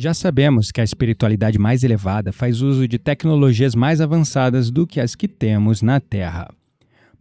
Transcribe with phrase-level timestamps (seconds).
[0.00, 4.98] Já sabemos que a espiritualidade mais elevada faz uso de tecnologias mais avançadas do que
[4.98, 6.48] as que temos na Terra.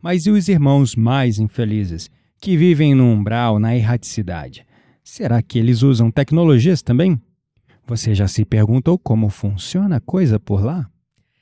[0.01, 4.65] Mas e os irmãos mais infelizes, que vivem no umbral, na erraticidade?
[5.03, 7.19] Será que eles usam tecnologias também?
[7.85, 10.89] Você já se perguntou como funciona a coisa por lá?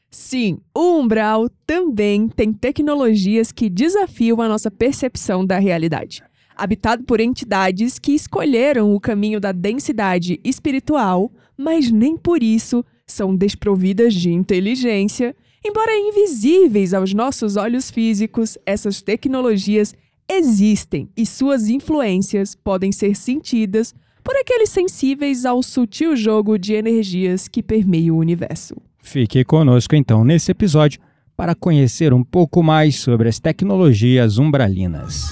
[0.10, 6.24] Sim, o umbral também tem tecnologias que desafiam a nossa percepção da realidade.
[6.58, 13.36] Habitado por entidades que escolheram o caminho da densidade espiritual, mas nem por isso são
[13.36, 15.36] desprovidas de inteligência.
[15.64, 19.94] Embora invisíveis aos nossos olhos físicos, essas tecnologias
[20.28, 27.48] existem e suas influências podem ser sentidas por aqueles sensíveis ao sutil jogo de energias
[27.48, 28.76] que permeia o universo.
[28.98, 31.00] Fique conosco então nesse episódio
[31.36, 35.28] para conhecer um pouco mais sobre as tecnologias umbralinas.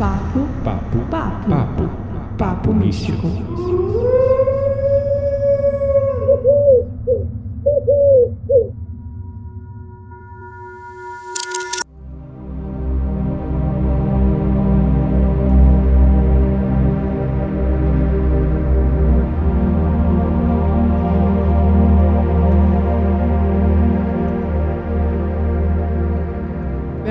[0.00, 1.84] Papo, Papo, papo, papo,
[2.38, 3.28] papo místico.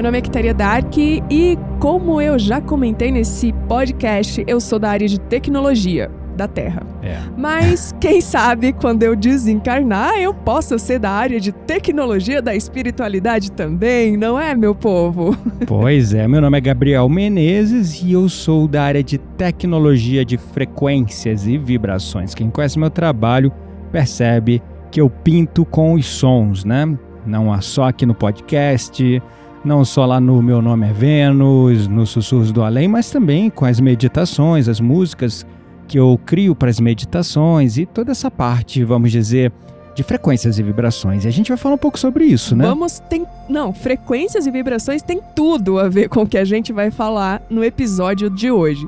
[0.10, 5.08] Nome é Kitaria Dark e, como eu já comentei nesse podcast, eu sou da área
[5.08, 6.82] de tecnologia da Terra.
[7.04, 7.16] É.
[7.38, 13.52] Mas quem sabe quando eu desencarnar, eu possa ser da área de tecnologia da espiritualidade
[13.52, 15.38] também, não é, meu povo?
[15.68, 20.40] Pois é, meu nome é Gabriel Menezes e eu sou da área de tecnologia de
[20.40, 22.34] frequências e vibrações.
[22.34, 23.52] Quem conhece meu trabalho
[23.92, 26.98] percebe que eu pinto com os sons, né?
[27.28, 29.22] Não é só aqui no podcast,
[29.64, 33.66] não só lá no Meu Nome é Vênus, no Sussurros do Além, mas também com
[33.66, 35.46] as meditações, as músicas
[35.88, 39.52] que eu crio para as meditações e toda essa parte, vamos dizer,
[39.96, 41.26] de frequências e vibrações.
[41.26, 42.66] E a gente vai falar um pouco sobre isso, né?
[42.66, 46.72] Vamos tem, não, frequências e vibrações tem tudo a ver com o que a gente
[46.72, 48.88] vai falar no episódio de hoje.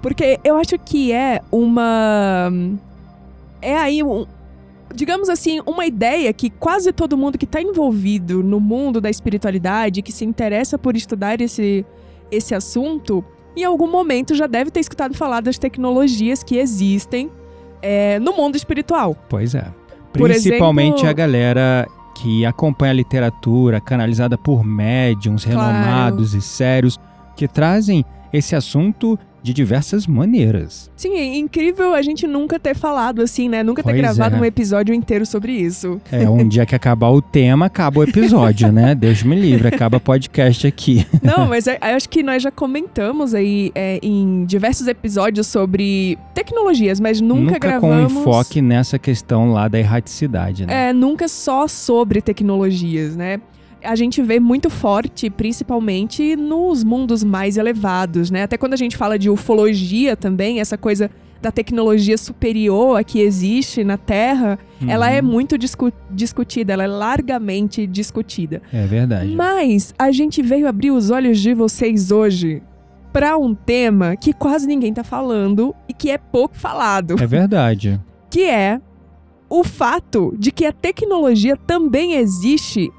[0.00, 2.52] Porque eu acho que é uma
[3.62, 4.26] é aí um,
[4.94, 10.02] digamos assim, uma ideia que quase todo mundo que está envolvido no mundo da espiritualidade,
[10.02, 11.84] que se interessa por estudar esse,
[12.30, 13.24] esse assunto,
[13.56, 17.30] em algum momento já deve ter escutado falar das tecnologias que existem
[17.82, 19.16] é, no mundo espiritual.
[19.28, 19.66] Pois é.
[20.12, 25.60] Principalmente exemplo- a galera que acompanha a literatura canalizada por médiums Claro.
[25.60, 26.98] renomados e sérios
[27.36, 30.90] que trazem esse assunto de diversas maneiras.
[30.96, 33.62] Sim, é incrível a gente nunca ter falado assim, né?
[33.62, 34.40] Nunca ter Pois gravado é.
[34.40, 36.00] um episódio inteiro sobre isso.
[36.10, 38.94] É, um dia que acabar o tema, acaba o episódio, né?
[38.96, 41.06] Deus me livre, acaba podcast aqui.
[41.22, 46.18] Não, mas é- eu acho que nós já comentamos aí é, em diversos episódios sobre
[46.32, 48.12] tecnologias, mas nunca, com gravamos.
[48.14, 50.88] enfoque nessa questão lá da erraticidade, né?
[50.88, 53.40] É, nunca só sobre tecnologias, né?
[53.84, 58.42] A gente vê muito forte, principalmente nos mundos mais elevados, né?
[58.42, 61.10] Até quando a gente fala de ufologia também, essa coisa
[61.42, 64.58] da tecnologia superior a que existe na Terra,
[64.88, 65.28] ela é Uhum.
[65.28, 68.62] muito discu- discutida, ela é largamente discutida.
[68.72, 69.34] É verdade.
[69.34, 72.62] Mas a gente veio abrir os olhos de vocês hoje
[73.12, 78.00] para um tema que quase ninguém tá falando e que é pouco falado, É verdade.
[78.30, 78.80] que é
[79.50, 82.90] o fato de que a tecnologia também existe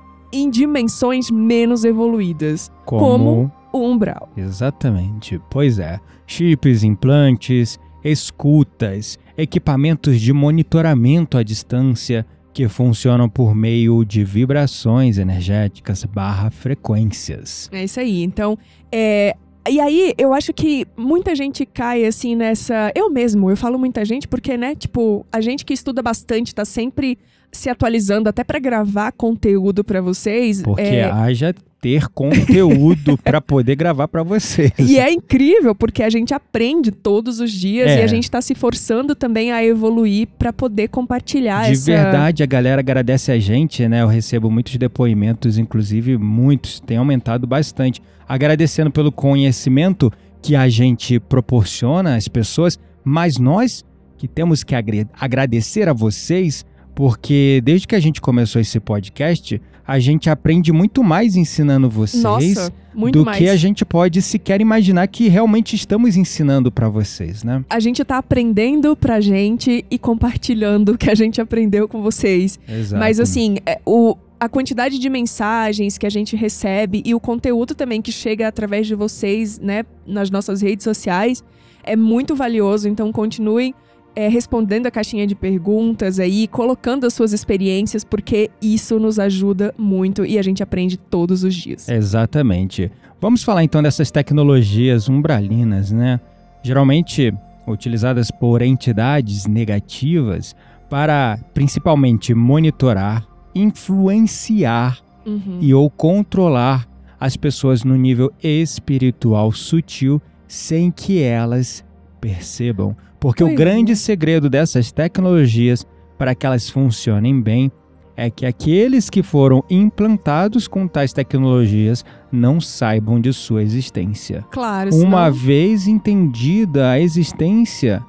[0.42, 3.02] em dimensões menos evoluídas, Como...
[3.02, 3.52] Como?
[3.74, 4.30] o umbral.
[4.38, 5.40] Exatamente.
[5.50, 6.00] Pois é.
[6.26, 16.06] Chips, implantes, escutas, equipamentos de monitoramento à distância que funcionam por meio de vibrações energéticas
[16.06, 17.70] barra frequências.
[17.72, 18.24] É isso aí.
[18.24, 18.58] Então,
[18.92, 19.36] é.
[19.70, 22.92] E aí, eu acho que muita gente cai assim nessa.
[22.96, 26.64] Eu mesmo, eu falo muita gente porque, né, tipo, a gente que estuda bastante tá
[26.64, 27.18] sempre
[27.52, 30.62] se atualizando até pra gravar conteúdo pra vocês.
[30.62, 34.72] Porque é, haja ter conteúdo para poder gravar para vocês.
[34.78, 38.02] E é incrível porque a gente aprende todos os dias É.
[38.02, 41.86] e a gente tá se forçando também a evoluir pra poder compartilhar De essa.
[41.92, 44.02] verdade, a galera agradece a gente, né?
[44.02, 48.02] Eu recebo muitos depoimentos, inclusive muitos, tem aumentado bastante.
[48.28, 50.12] Agradecendo pelo conhecimento
[50.42, 53.84] que a gente proporciona às pessoas, mas nós
[54.18, 54.74] que temos que
[55.20, 61.04] agradecer a vocês, porque desde que a gente começou esse podcast, a gente aprende muito
[61.04, 62.74] mais ensinando vocês Nossa,
[63.12, 63.38] do mais.
[63.38, 67.64] que a gente pode sequer imaginar que realmente estamos ensinando para vocês, né?
[67.70, 72.60] A gente tá aprendendo pra gente e compartilhando o que a gente aprendeu com vocês.
[72.68, 73.00] Exato.
[73.00, 77.74] Mas assim, é, o, a quantidade de mensagens que a gente recebe e o conteúdo
[77.74, 81.44] também que chega através de vocês, né, nas nossas redes sociais,
[81.84, 83.74] é muito valioso, então continuem
[84.16, 89.74] é, respondendo a caixinha de perguntas aí, colocando as suas experiências, porque isso nos ajuda
[89.78, 91.90] muito e a gente aprende todos os dias.
[91.90, 92.92] Exatamente.
[93.20, 96.20] Vamos falar então dessas tecnologias umbralinas, né?
[96.64, 97.34] Geralmente
[97.68, 100.56] utilizadas por entidades negativas
[100.90, 105.58] para principalmente monitorar, influenciar Uhum.
[105.60, 106.88] e ou controlar
[107.20, 111.84] as pessoas no nível espiritual sutil sem que elas
[112.22, 112.96] percebam.
[113.20, 113.56] Porque o é.
[113.56, 115.84] grande segredo dessas tecnologias
[116.16, 117.72] para que elas funcionem bem
[118.16, 124.46] é que aqueles que foram implantados com tais tecnologias não saibam de sua existência.
[124.52, 128.04] Claro, Uma senão- vez entendida a existência,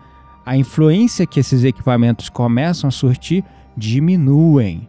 [0.45, 3.43] a influência que esses equipamentos começam a surtir
[3.75, 4.87] diminuem.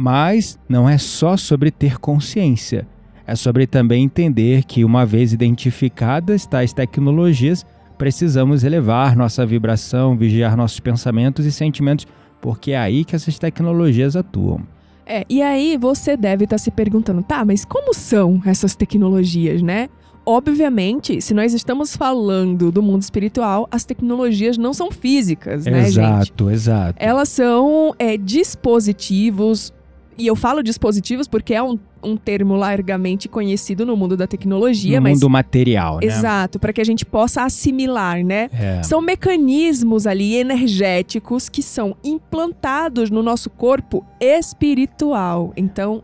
[0.00, 2.86] Mas não é só sobre ter consciência,
[3.26, 7.66] é sobre também entender que, uma vez identificadas tais tecnologias,
[7.98, 12.06] precisamos elevar nossa vibração, vigiar nossos pensamentos e sentimentos,
[12.40, 14.60] porque é aí que essas tecnologias atuam.
[15.04, 19.88] É, e aí você deve estar se perguntando, tá, mas como são essas tecnologias, né?
[20.24, 25.88] Obviamente, se nós estamos falando do mundo espiritual, as tecnologias não são físicas, né, gente?
[25.88, 26.96] exato, exato.
[26.98, 29.72] Elas são é, dispositivos,
[30.18, 34.98] e eu falo dispositivos porque é um, um termo largamente conhecido no mundo da tecnologia,
[34.98, 35.14] no mas.
[35.14, 36.06] mundo material, né?
[36.06, 38.50] Exato, para que a gente possa assimilar, né?
[38.52, 38.82] É.
[38.82, 45.52] São mecanismos ali energéticos que são implantados no nosso corpo espiritual.
[45.56, 46.02] Então,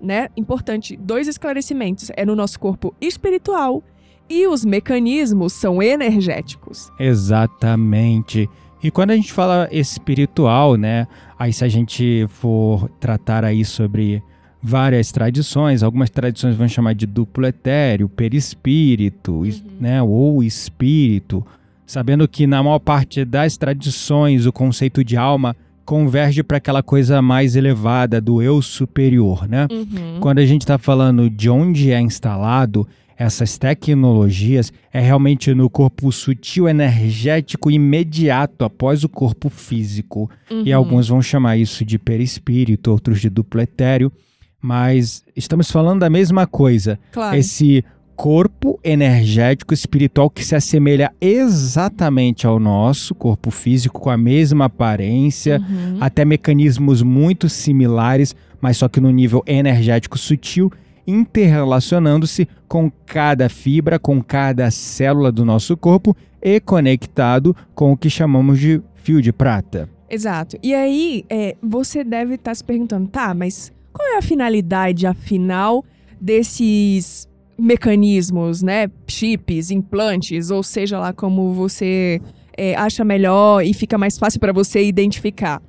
[0.00, 2.10] né, importante, dois esclarecimentos.
[2.16, 3.82] É no nosso corpo espiritual
[4.28, 6.90] e os mecanismos são energéticos.
[6.98, 8.48] Exatamente.
[8.82, 11.06] E quando a gente fala espiritual, né?
[11.38, 14.22] Aí se a gente for tratar aí sobre
[14.62, 20.02] várias tradições, algumas tradições vão chamar de duplo etéreo, perispírito, es- né?
[20.02, 21.44] Ou espírito,
[21.86, 27.22] sabendo que na maior parte das tradições o conceito de alma converge para aquela coisa
[27.22, 29.68] mais elevada do eu superior, né?
[29.70, 30.18] Uhum.
[30.20, 32.86] Quando a gente está falando de onde é instalado
[33.18, 40.30] essas tecnologias, é realmente no corpo sutil energético imediato após o corpo físico.
[40.50, 40.76] E Uhum.
[40.76, 44.12] alguns vão chamar isso de perispírito, outros de duplo etéreo.
[44.60, 46.98] Mas estamos falando da mesma coisa.
[47.12, 47.36] Claro.
[47.36, 47.84] Esse
[48.16, 55.60] corpo energético espiritual que se assemelha exatamente ao nosso corpo físico, com a mesma aparência,
[55.60, 55.98] Uhum.
[56.00, 60.72] até mecanismos muito similares, mas só que no nível energético sutil,
[61.06, 68.10] interrelacionando-se com cada fibra, com cada célula do nosso corpo e conectado com o que
[68.10, 69.88] chamamos de fio de prata.
[70.08, 70.56] Exato.
[70.62, 75.84] E aí, é, você deve estar se perguntando, tá, mas qual é a finalidade, afinal,
[76.20, 78.90] desses mecanismos, né?
[79.08, 82.20] Chips, implantes, ou seja lá como você
[82.56, 85.62] é, acha melhor e fica mais fácil para você identificar.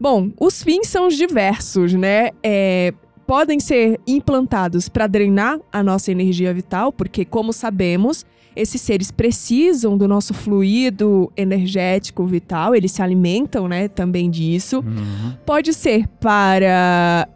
[0.00, 2.30] Bom, os fins são diversos, né?
[2.42, 2.92] É,
[3.30, 9.96] podem ser implantados para drenar a nossa energia vital, porque, como sabemos, esses seres precisam
[9.96, 14.80] do nosso fluido energético vital, eles se alimentam, né, também disso.
[14.80, 15.32] Uhum.
[15.46, 17.28] Pode ser para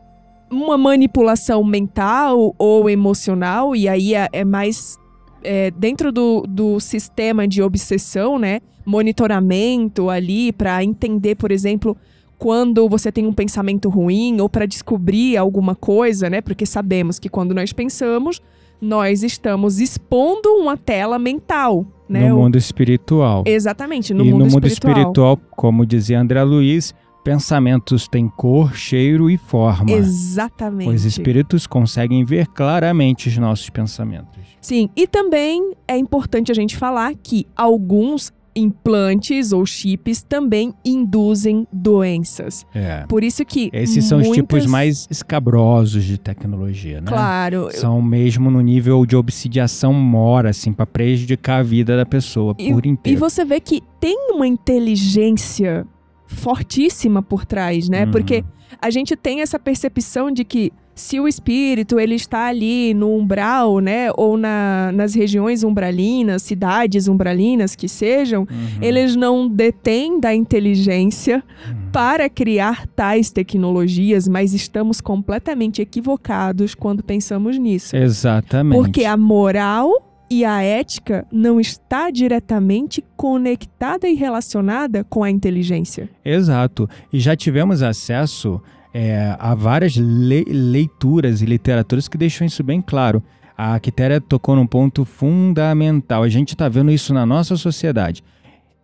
[0.50, 4.98] uma manipulação mental ou emocional, e aí é, é mais
[5.44, 8.58] é, dentro do, do sistema de obsessão, né?
[8.84, 11.96] Monitoramento ali para entender, por exemplo,
[12.38, 16.40] quando você tem um pensamento ruim ou para descobrir alguma coisa, né?
[16.40, 18.40] Porque sabemos que quando nós pensamos,
[18.80, 22.28] nós estamos expondo uma tela mental, né?
[22.28, 23.44] No mundo espiritual.
[23.46, 24.92] Exatamente, no e mundo no mundo espiritual.
[24.92, 29.90] espiritual, como dizia André Luiz, pensamentos têm cor, cheiro e forma.
[29.90, 30.94] Exatamente.
[30.94, 34.38] Os espíritos conseguem ver claramente os nossos pensamentos.
[34.60, 41.66] Sim, e também é importante a gente falar que alguns implantes ou chips também induzem
[41.72, 42.64] doenças.
[42.74, 43.04] É.
[43.08, 47.06] Por isso que Esses são os muitas- tipos mais escabrosos de tecnologia, né?
[47.06, 47.68] Claro.
[47.72, 52.72] São mesmo no nível de obsidiação mora, assim, pra prejudicar a vida da pessoa E,
[52.72, 53.18] por e inteiro.
[53.18, 55.86] você vê que tem uma inteligência
[56.26, 58.04] fortíssima por trás, né?
[58.04, 58.10] Uhum.
[58.10, 58.44] Porque
[58.80, 63.80] a gente tem essa percepção de que se o espírito ele está ali no umbral,
[63.80, 68.78] né, ou na, nas regiões umbralinas, cidades umbralinas que sejam, Uhum.
[68.80, 71.90] eles não detêm da inteligência Uhum.
[71.92, 77.96] para criar tais tecnologias, mas estamos completamente equivocados quando pensamos nisso.
[77.96, 78.76] Exatamente.
[78.80, 79.90] Porque a moral
[80.30, 86.08] e a ética não está diretamente conectada e relacionada com a inteligência.
[86.24, 86.88] Exato.
[87.12, 88.60] E já tivemos acesso
[88.94, 93.20] é, a várias le- leituras e literaturas que deixam isso bem claro.
[93.58, 96.22] A Quitéria tocou num ponto fundamental.
[96.22, 98.22] A gente está vendo isso na nossa sociedade.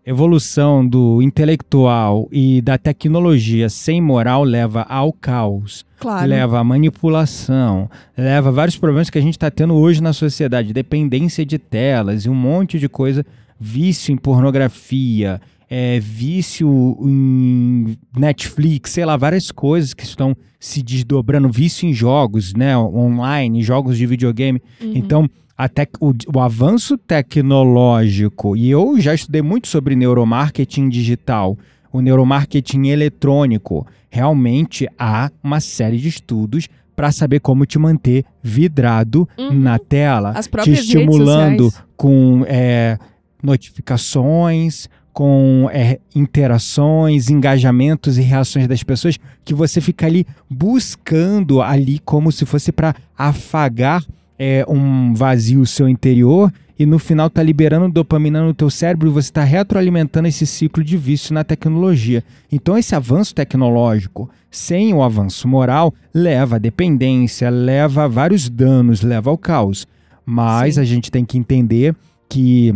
[0.05, 6.27] Evolução do intelectual e da tecnologia sem moral leva ao caos, Claro.
[6.27, 10.73] leva à manipulação, leva a vários problemas que a gente está tendo hoje na sociedade,
[10.73, 13.25] dependência de telas e um monte de coisa,
[13.61, 15.39] vício em pornografia,
[15.71, 22.53] é, vício em Netflix, sei lá, várias coisas que estão se desdobrando, vício em jogos,
[22.55, 24.61] né, online, jogos de videogame.
[24.83, 24.93] Uhum.
[24.97, 31.57] Então, a tec- o, o avanço tecnológico, e eu já estudei muito sobre neuromarketing digital,
[31.93, 39.29] o neuromarketing eletrônico, realmente há uma série de estudos para saber como te manter vidrado
[39.39, 39.53] Uhum.
[39.61, 40.35] na tela,
[40.65, 42.99] te estimulando com é,
[43.43, 51.99] notificações, com é, interações, engajamentos e reações das pessoas, que você fica ali buscando ali
[51.99, 54.05] como se fosse para afagar
[54.39, 59.13] é, um vazio seu interior e no final tá liberando dopamina no teu cérebro e
[59.13, 62.25] você está retroalimentando esse ciclo de vício na tecnologia.
[62.51, 69.03] Então esse avanço tecnológico, sem o avanço moral, leva à dependência, leva a vários danos,
[69.03, 69.87] leva ao caos.
[70.25, 70.81] Mas Sim.
[70.81, 71.95] a gente tem que entender
[72.31, 72.75] que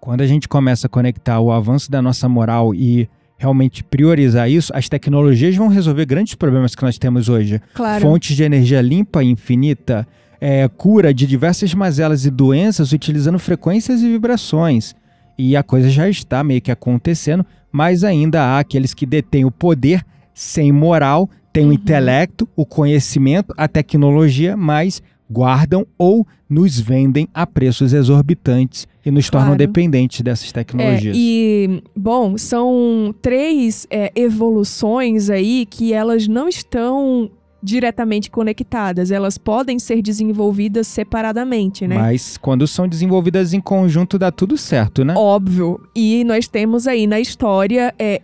[0.00, 4.72] quando a gente começa a conectar o avanço da nossa moral e realmente priorizar isso,
[4.74, 7.60] as tecnologias vão resolver grandes problemas que nós temos hoje.
[7.74, 8.00] Claro.
[8.02, 10.06] Fontes de energia limpa e infinita,
[10.40, 14.94] é, cura de diversas mazelas e doenças utilizando frequências e vibrações.
[15.38, 19.50] E a coisa já está meio que acontecendo, mas ainda há aqueles que detêm o
[19.50, 20.04] poder
[20.34, 21.72] sem moral, têm o Uhum.
[21.74, 29.30] intelecto, o conhecimento, a tecnologia, mas guardam ou nos vendem a preços exorbitantes e nos
[29.30, 29.58] tornam Claro.
[29.58, 31.16] dependentes dessas É, tecnologias.
[31.18, 37.30] e, bom, são três é, evoluções aí que elas não estão
[37.62, 39.10] diretamente conectadas.
[39.10, 41.94] Elas podem ser desenvolvidas separadamente, né?
[41.96, 45.14] Mas quando são desenvolvidas em conjunto dá tudo certo, né?
[45.16, 45.78] Óbvio.
[45.94, 48.22] E nós temos aí na história é,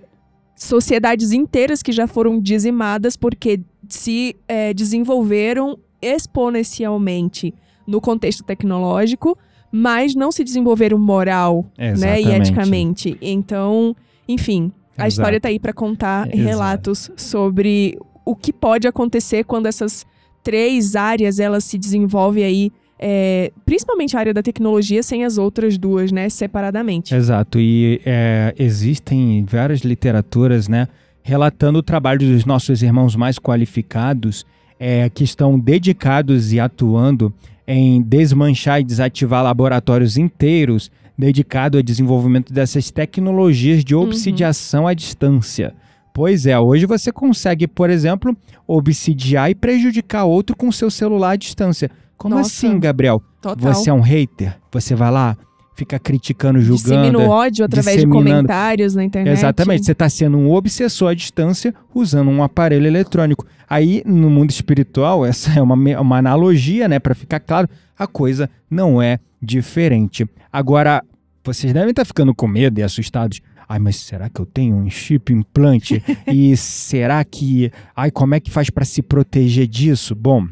[0.56, 7.54] sociedades inteiras que já foram dizimadas porque se é, desenvolveram exponencialmente
[7.86, 9.38] no contexto tecnológico,
[9.70, 13.16] mas não se desenvolveram moral né, e eticamente.
[13.20, 13.94] Então,
[14.28, 15.08] enfim, a Exato.
[15.08, 16.42] história tá aí para contar Exato.
[16.42, 20.06] relatos sobre o que pode acontecer quando essas
[20.42, 25.76] três áreas elas se desenvolvem aí, é, principalmente a área da tecnologia, sem as outras
[25.76, 27.14] duas, né, separadamente.
[27.14, 30.88] Exato, e é, existem várias literaturas, né,
[31.22, 34.46] relatando o trabalho dos nossos irmãos mais qualificados,
[34.78, 37.32] é, que estão dedicados e atuando
[37.66, 45.74] em desmanchar e desativar laboratórios inteiros dedicados ao desenvolvimento dessas tecnologias de obsidiação à distância.
[46.12, 51.36] Pois é, hoje você consegue, por exemplo, obsidiar e prejudicar outro com seu celular à
[51.36, 51.90] distância.
[52.16, 52.48] Como Nossa.
[52.66, 53.22] assim, Gabriel?
[53.40, 53.74] Total.
[53.74, 54.56] Você é um hater?
[54.72, 55.36] Você vai lá,
[55.76, 56.88] fica criticando, julgando.
[56.88, 59.32] Dissemina o ódio através de comentários na internet.
[59.32, 63.46] Exatamente, você está sendo um obsessor à distância usando um aparelho eletrônico.
[63.68, 66.98] Aí, no mundo espiritual, essa é uma, uma analogia, né?
[66.98, 67.68] Para ficar claro,
[67.98, 70.26] a coisa não é diferente.
[70.50, 71.04] Agora,
[71.44, 73.40] vocês devem estar ficando com medo e assustados.
[73.68, 76.02] Ai, mas será que eu tenho um chip implante?
[76.26, 77.70] e será que.
[77.94, 80.14] Ai, como é que faz para se proteger disso?
[80.14, 80.46] Bom,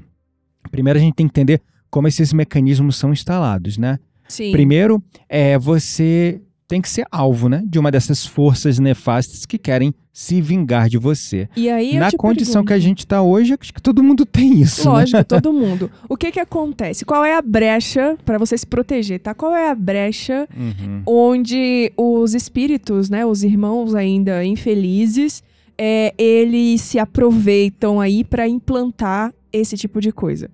[0.70, 3.98] primeiro a gente tem que entender como esses mecanismos são instalados, né?
[4.28, 4.52] Sim.
[4.52, 9.94] Primeiro, é você tem que ser alvo, né, de uma dessas forças nefastas que querem
[10.12, 11.46] se vingar de você.
[11.54, 14.60] E aí Na condição pergunto, que a gente está hoje, acho que todo mundo tem
[14.60, 14.84] isso.
[14.88, 14.90] né?
[15.00, 15.90] Lógico, todo mundo.
[16.08, 17.04] O que que acontece?
[17.04, 19.34] Qual é a brecha para você se proteger, tá?
[19.34, 21.02] Qual é a brecha Uhum.
[21.06, 25.42] onde os espíritos, né, os irmãos ainda infelizes,
[25.76, 30.48] é, eles se aproveitam aí para implantar esse tipo de coisa.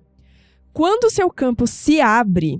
[0.73, 2.59] Quando o seu campo se abre,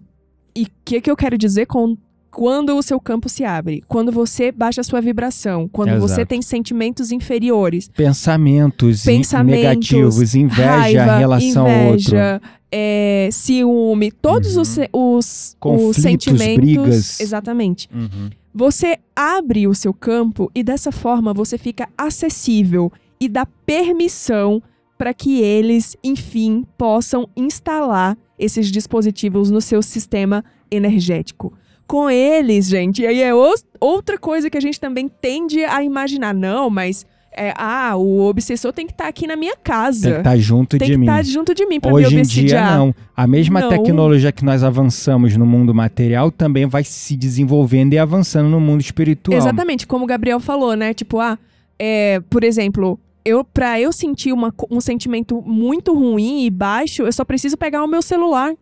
[0.55, 1.97] e o que, que eu quero dizer com
[2.29, 3.83] quando o seu campo se abre?
[3.89, 6.27] Quando você baixa a sua vibração, quando você Exato.
[6.27, 11.99] tem sentimentos inferiores, Pensamentos, in- Pensamentos, negativos, inveja raiva, em relação ao outro.
[11.99, 12.41] inveja,
[12.71, 16.55] é, ciúme, todos os, se- os, os Conflitos, sentimentos.
[16.55, 17.19] brigas.
[17.19, 17.89] Exatamente.
[17.93, 18.29] Uhum.
[18.53, 24.61] Você abre o seu campo e dessa forma você fica acessível e dá permissão
[24.97, 31.53] para que eles, enfim, possam instalar esses dispositivos no seu sistema energético.
[31.87, 33.31] Com eles, gente, e aí é
[33.79, 36.33] outra coisa que a gente também tende a imaginar.
[36.33, 40.03] Não, mas é, ah, o obsessor tem que estar aqui na minha casa.
[40.03, 41.05] Tem que estar junto Tem de que mim.
[41.05, 42.95] estar junto de mim para me Hoje em dia, não.
[43.15, 43.69] A mesma Não.
[43.69, 48.81] tecnologia que nós avançamos no mundo material também vai se desenvolvendo e avançando no mundo
[48.81, 49.37] espiritual.
[49.37, 50.93] Exatamente, como o Gabriel falou, né?
[50.93, 51.37] Tipo, ah,
[51.77, 57.11] é, por exemplo, eu para eu sentir uma um sentimento muito ruim e baixo, eu
[57.11, 58.53] só preciso pegar o meu celular.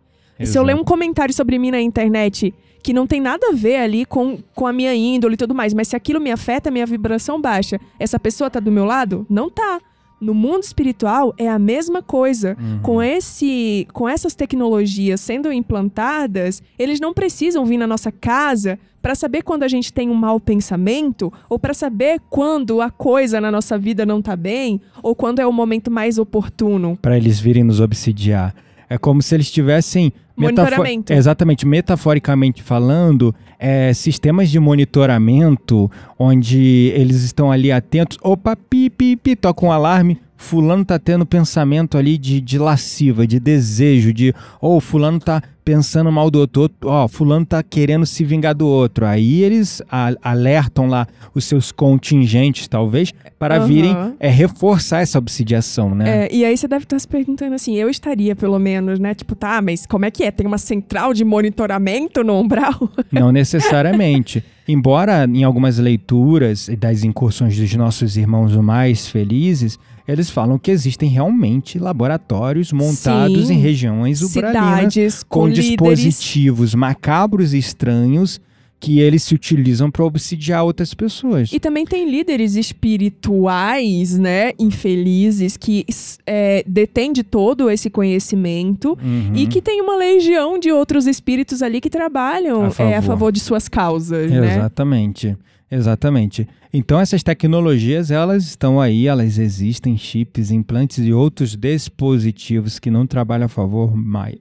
[0.44, 3.76] Se eu ler um comentário sobre mim na internet que não tem nada a ver
[3.76, 6.86] ali com, com a minha índole e tudo mais, mas se aquilo me afeta, minha
[6.86, 9.26] vibração baixa, essa pessoa tá do meu lado?
[9.30, 9.82] Não tá.
[10.20, 12.58] No mundo espiritual é a mesma coisa.
[12.60, 12.80] Uhum.
[12.82, 19.16] Com esse, com essas tecnologias sendo implantadas, eles não precisam vir na nossa casa para
[19.16, 23.50] saber quando a gente tem um mau pensamento ou para saber quando a coisa na
[23.50, 26.98] nossa vida não tá bem ou quando é o momento mais oportuno.
[27.02, 28.54] Para eles virem nos obsidiar.
[28.90, 31.12] É como se eles tivessem Monitoramento.
[31.12, 38.18] Exatamente, metaforicamente falando, é, sistemas de monitoramento onde eles estão ali atentos.
[38.22, 40.18] Opa, pi, pi, pi, toca um alarme.
[40.42, 44.34] Fulano tá tendo pensamento ali de, de lasciva, de desejo, de.
[44.62, 48.56] Ou oh, Fulano tá pensando mal do outro, ó, oh, Fulano tá querendo se vingar
[48.56, 49.06] do outro.
[49.06, 51.06] Aí eles a, alertam lá
[51.36, 53.68] os seus contingentes, talvez, para Uhum.
[53.68, 56.26] virem é, reforçar essa obsidiação, né?
[56.26, 59.14] É, e aí você deve estar se perguntando assim, eu estaria pelo menos, né?
[59.14, 60.32] Tipo, tá, mas como é que é?
[60.32, 62.90] Tem uma central de monitoramento no umbral?
[63.12, 64.42] Não necessariamente.
[64.68, 69.78] Embora em algumas leituras das incursões dos nossos irmãos mais felizes,
[70.12, 73.54] eles falam que existem realmente laboratórios montados Sim.
[73.54, 78.42] em regiões Cidades com, com, dispositivos macabros e estranhos
[78.80, 81.52] que eles se utilizam para obsidiar outras pessoas.
[81.52, 84.52] E também tem líderes espirituais, né?
[84.58, 85.86] Infelizes, que
[86.26, 89.34] é, detêm de todo esse conhecimento Uhum.
[89.36, 93.04] e que tem uma legião de outros espíritos ali que trabalham A é, a favor.
[93.08, 94.56] favor de suas causas, né?
[94.56, 95.38] Exatamente.
[95.72, 96.48] Exatamente.
[96.74, 103.06] Então essas tecnologias, elas estão aí, elas existem, chips, implantes e outros dispositivos que não
[103.06, 103.94] trabalham a favor,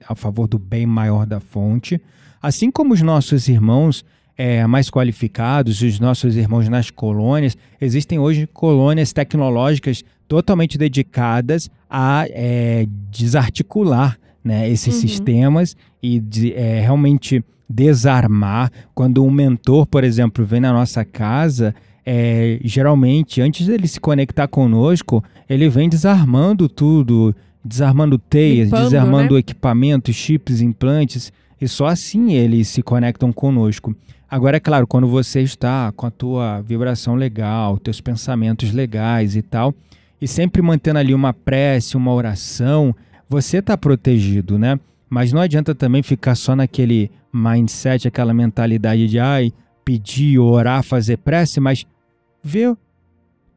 [0.07, 2.01] a favor do bem maior da fonte.
[2.41, 4.03] Assim como os nossos irmãos
[4.39, 12.25] é, mais qualificados, os nossos irmãos nas colônias, existem hoje colônias tecnológicas totalmente dedicadas a
[12.29, 15.01] é, desarticular né, esses Uhum.
[15.01, 18.71] sistemas e de, é, realmente desarmar.
[18.95, 24.47] Quando um mentor, por exemplo, vem na nossa casa, é, geralmente, antes dele se conectar
[24.47, 29.41] conosco, ele vem desarmando tudo, desarmando teias, desarmando né?
[29.41, 33.93] equipamentos, chips, implantes, e só assim eles se conectam conosco.
[34.31, 39.41] Agora, é claro, quando você está com a tua vibração legal, teus pensamentos legais e
[39.41, 39.73] tal,
[40.21, 42.95] e sempre mantendo ali uma prece, uma oração,
[43.27, 44.79] você está protegido, né?
[45.09, 49.51] Mas não adianta também ficar só naquele mindset, aquela mentalidade de ai,
[49.83, 51.85] pedir, orar, fazer prece, mas
[52.43, 52.75] vê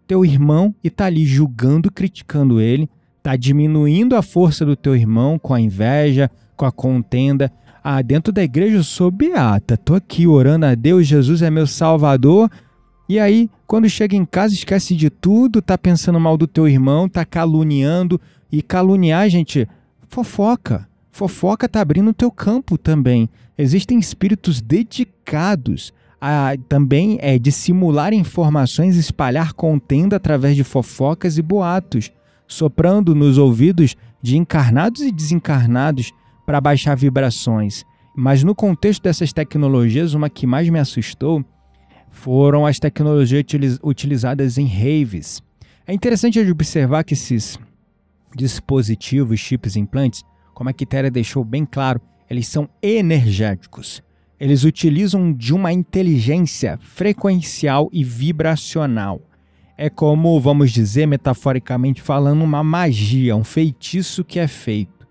[0.07, 2.89] teu irmão e tá ali julgando, criticando ele,
[3.23, 7.53] tá diminuindo a força do teu irmão com a inveja, com a contenda.
[7.85, 11.67] Ah, dentro da igreja eu sou beata, tô aqui orando a Deus, Jesus é meu
[11.67, 12.49] salvador.
[13.09, 17.09] E aí, quando chega em casa, esquece de tudo, tá pensando mal do teu irmão,
[17.09, 18.21] tá caluniando.
[18.51, 19.69] E caluniar, gente,
[20.09, 20.89] fofoca.
[21.11, 23.29] Fofoca tá abrindo o teu campo também.
[23.59, 25.93] Existem espíritos dedicados
[26.25, 32.13] a também é dissimular informações, espalhar contenda através de fofocas e boatos,
[32.47, 36.13] soprando nos ouvidos de encarnados e desencarnados
[36.53, 37.83] para baixar vibrações.
[38.15, 41.43] Mas no contexto dessas tecnologias, uma que mais me assustou
[42.11, 45.43] foram as tecnologias utiliz- utilizadas em raves.
[45.87, 47.59] É interessante observar que esses
[48.37, 54.03] dispositivos, chips, implantes, como a Quitéria deixou bem claro, eles são energéticos.
[54.39, 59.23] Eles utilizam de uma inteligência frequencial e vibracional.
[59.75, 65.02] É como, vamos dizer, metaforicamente falando, uma magia, um feitiço que é feito.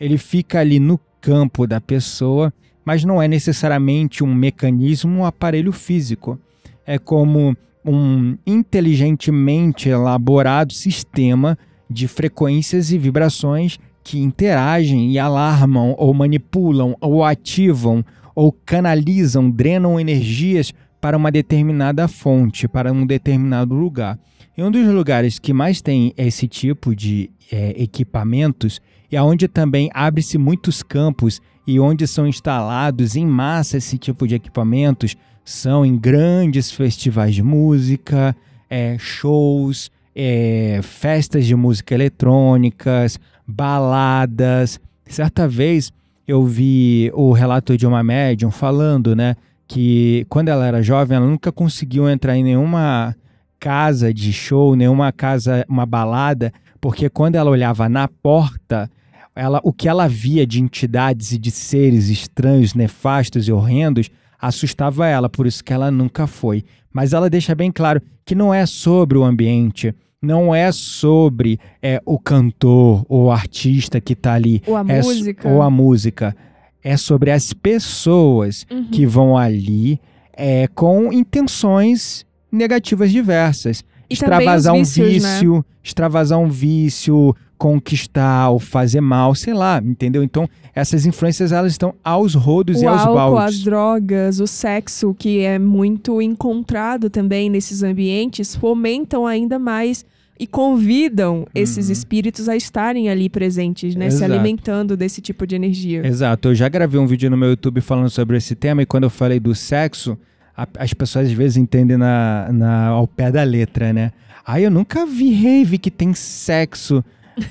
[0.00, 2.52] Ele fica ali no campo da pessoa,
[2.84, 6.38] mas não é necessariamente um mecanismo, um aparelho físico.
[6.86, 11.58] É como um inteligentemente elaborado sistema
[11.88, 20.00] de frequências e vibrações que interagem e alarmam ou manipulam ou ativam ou canalizam, drenam
[20.00, 24.18] energias para uma determinada fonte, para um determinado lugar.
[24.56, 29.90] E um dos lugares que mais tem esse tipo de é, equipamentos e aonde também
[29.92, 35.96] abre-se muitos campos e onde são instalados em massa esse tipo de equipamentos são em
[35.96, 38.36] grandes festivais de música,
[38.68, 44.80] é, shows, é, festas de música eletrônicas, baladas.
[45.06, 45.92] Certa vez
[46.26, 49.34] eu vi o relato de uma médium falando, né,
[49.66, 53.16] que quando ela era jovem ela nunca conseguiu entrar em nenhuma
[53.58, 58.90] casa de show, nenhuma casa, uma balada, porque quando ela olhava na porta,
[59.34, 65.06] ela, o que ela via de entidades e de seres estranhos, nefastos e horrendos assustava
[65.06, 66.64] ela, por isso que ela nunca foi.
[66.92, 72.00] Mas ela deixa bem claro que não é sobre o ambiente, não é sobre é,
[72.04, 74.62] o cantor ou o artista que está ali.
[74.66, 75.48] Ou a é, música.
[75.48, 76.36] Ou a música.
[76.82, 78.90] é sobre as pessoas Uhum.
[78.90, 80.00] que vão ali
[80.32, 83.84] é, com intenções negativas diversas.
[84.08, 85.34] E extravasar os um vícios, né?
[85.34, 90.22] vício, extravasar um vício, conquistar ou fazer mal, sei lá, entendeu?
[90.22, 93.56] Então, essas influências elas estão aos rodos o e aos álcool, baldes.
[93.58, 100.06] as drogas, o sexo, que é muito encontrado também nesses ambientes, fomentam ainda mais
[100.38, 101.92] e convidam esses Uhum.
[101.92, 104.08] espíritos a estarem ali presentes, né?
[104.08, 104.32] Se Exato.
[104.32, 106.06] alimentando desse tipo de energia.
[106.06, 109.04] Exato, eu já gravei um vídeo no meu YouTube falando sobre esse tema e quando
[109.04, 110.16] eu falei do sexo,
[110.56, 114.12] a- as pessoas às vezes entendem na, na- ao pé da letra, né?
[114.46, 117.04] Ah, eu nunca vi rave que tem sexo.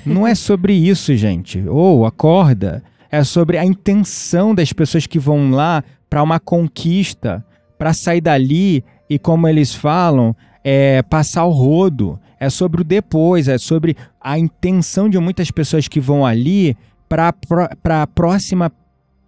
[0.04, 1.62] Não é sobre isso, gente.
[1.68, 2.82] Ou acorda.
[3.10, 7.44] É sobre a intenção das pessoas que vão lá para uma conquista,
[7.78, 12.18] para sair dali e, como eles falam, é passar o rodo.
[12.38, 16.76] É sobre o depois, é sobre a intenção de muitas pessoas que vão ali
[17.08, 17.34] para
[17.84, 18.72] a próxima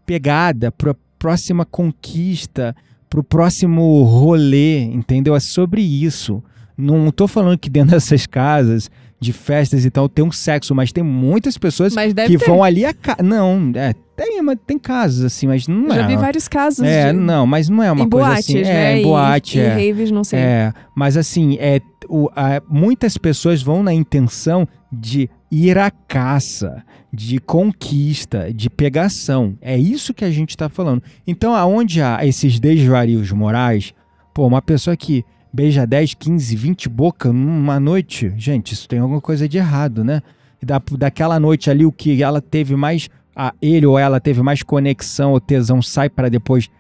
[0.07, 2.75] pegada, para a próxima conquista,
[3.11, 5.37] para o próximo rolê, entendeu?
[5.37, 6.43] É sobre isso.
[6.77, 8.91] Não tô falando que dentro dessas casas
[9.23, 12.37] de festas e tal tem um sexo, mas tem muitas pessoas que ter.
[12.39, 13.17] vão ali a ca...
[13.23, 15.97] não, é, tem, mas tem casos assim, mas não Eu é.
[15.97, 17.19] já vi vários casos é, de...
[17.19, 18.93] não, mas não é uma em coisa boates, assim, né?
[18.95, 19.69] é, em boate, e, é.
[19.69, 20.41] raves, não sei.
[20.41, 26.83] É, mas assim, é, o, a- muitas pessoas vão na intenção de ir à caça,
[27.13, 29.57] de conquista, de pegação.
[29.61, 31.01] É isso que a gente está falando.
[31.25, 33.95] Então, aonde há esses desvarios morais,
[34.35, 39.21] pô, uma pessoa que beija 10, 15, 20 boca numa noite, gente, isso tem alguma
[39.21, 40.23] coisa de errado, né?
[40.63, 44.63] Da, daquela noite ali, o que ela teve mais, a, ele ou ela teve mais
[44.63, 46.71] conexão ou tesão sai para depois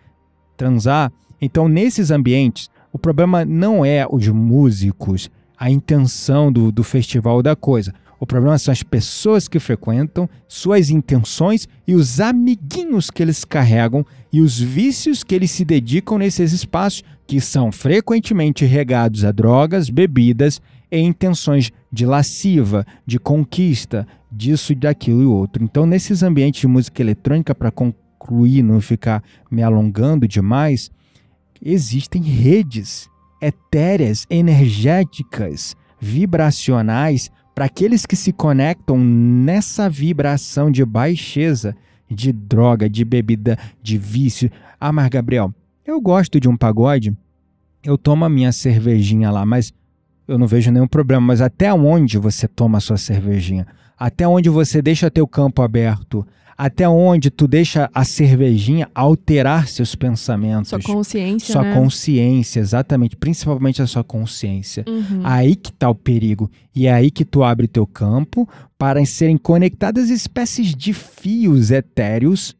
[0.56, 1.12] transar.
[1.40, 7.56] Então, nesses ambientes, o problema não é os músicos, a intenção do, do festival da
[7.56, 7.92] coisa.
[8.22, 14.06] O problema são as pessoas que frequentam, suas intenções e os amiguinhos que eles carregam
[14.32, 19.90] e os vícios que eles se dedicam nesses espaços que são frequentemente regados a drogas,
[19.90, 25.64] bebidas e intenções de lasciva, de conquista, disso, daquilo e outro.
[25.64, 30.92] Então, nesses ambientes de música eletrônica, para concluir, não ficar me alongando demais,
[31.60, 33.10] existem redes
[33.42, 41.76] etéreas, energéticas, vibracionais para aqueles que se conectam nessa vibração de baixeza,
[42.10, 44.50] de droga, de bebida, de vício.
[44.80, 45.52] Ah, mas Gabriel,
[45.84, 47.16] eu gosto de um pagode,
[47.82, 49.72] eu tomo a minha cervejinha lá, mas
[50.26, 51.20] eu não vejo nenhum problema.
[51.20, 53.66] Mas até onde você toma a sua cervejinha?
[53.98, 56.26] Até onde você deixa teu campo aberto?
[56.64, 60.68] Até onde tu deixa a cervejinha alterar seus pensamentos?
[60.68, 61.74] Sua consciência, sua né?
[61.74, 64.84] consciência, exatamente, principalmente a sua consciência.
[64.86, 65.22] Uhum.
[65.24, 66.48] Aí que tá o perigo.
[66.72, 68.48] E é aí que tu abre teu campo
[68.78, 72.56] para serem conectadas espécies de fios etéreos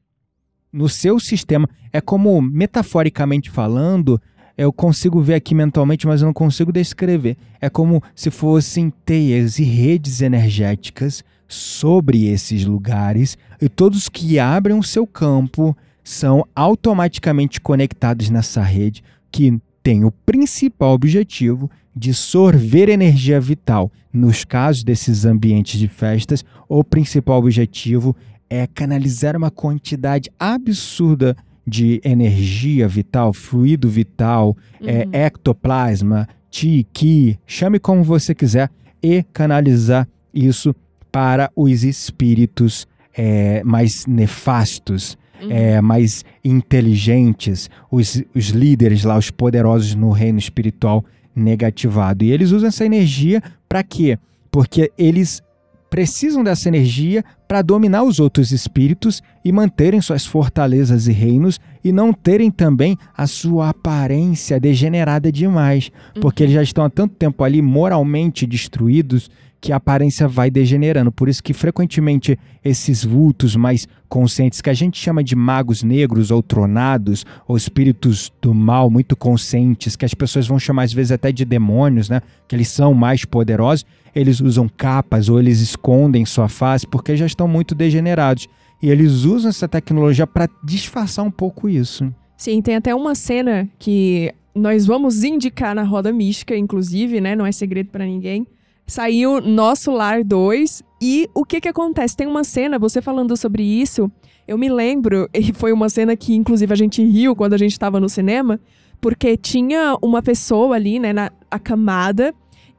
[0.72, 1.68] no seu sistema.
[1.92, 4.20] É como, metaforicamente falando,
[4.58, 7.36] eu consigo ver aqui mentalmente, mas eu não consigo descrever.
[7.60, 11.22] É como se fossem teias e redes energéticas
[11.54, 19.04] sobre esses lugares, e todos que abrem o seu campo são automaticamente conectados nessa rede
[19.30, 23.90] que tem o principal objetivo de sorver energia vital.
[24.12, 28.16] Nos casos desses ambientes de festas, o principal objetivo
[28.48, 31.36] é canalizar uma quantidade absurda
[31.66, 35.10] de energia vital, fluido vital, é, Uhum.
[35.12, 38.70] ectoplasma, ti, ki, chame como você quiser,
[39.02, 40.74] e canalizar isso
[41.12, 45.50] para os espíritos é, mais nefastos, Uhum.
[45.50, 52.24] é, mais inteligentes, os, os líderes lá, os poderosos no reino espiritual negativado.
[52.24, 54.18] E eles usam essa energia para quê?
[54.52, 55.42] Porque eles
[55.90, 61.92] precisam dessa energia para dominar os outros espíritos e manterem suas fortalezas e reinos e
[61.92, 67.44] não terem também a sua aparência degenerada demais, porque eles já estão há tanto tempo
[67.44, 69.28] ali moralmente destruídos
[69.62, 71.12] que a aparência vai degenerando.
[71.12, 76.32] Por isso que frequentemente esses vultos mais conscientes que a gente chama de magos negros
[76.32, 81.12] ou tronados ou espíritos do mal muito conscientes, que as pessoas vão chamar às vezes
[81.12, 82.20] até de demônios, né?
[82.48, 87.24] Que eles são mais poderosos, eles usam capas ou eles escondem sua face porque já
[87.24, 88.48] estão muito degenerados.
[88.82, 92.12] E eles usam essa tecnologia para disfarçar um pouco isso.
[92.36, 97.36] Sim, tem até uma cena que nós vamos indicar na Roda Mística, inclusive, né?
[97.36, 98.44] Não é segredo pra ninguém.
[98.86, 102.16] Saiu Nosso Lar 2 e o que que acontece?
[102.16, 104.10] Tem uma cena, você falando sobre isso,
[104.46, 107.72] eu me lembro, e foi uma cena que inclusive a gente riu quando a gente
[107.72, 108.60] estava no cinema,
[109.00, 112.34] porque tinha uma pessoa ali, né, na acamada,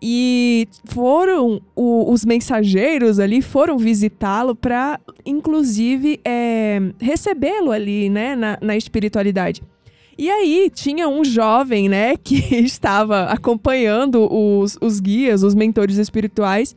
[0.06, 8.58] E foram o, os mensageiros ali foram visitá-lo para, inclusive, é, recebê-lo ali, né, na,
[8.62, 9.62] na espiritualidade.
[10.18, 16.76] E aí tinha um jovem, né, que estava acompanhando os, os guias, os mentores espirituais,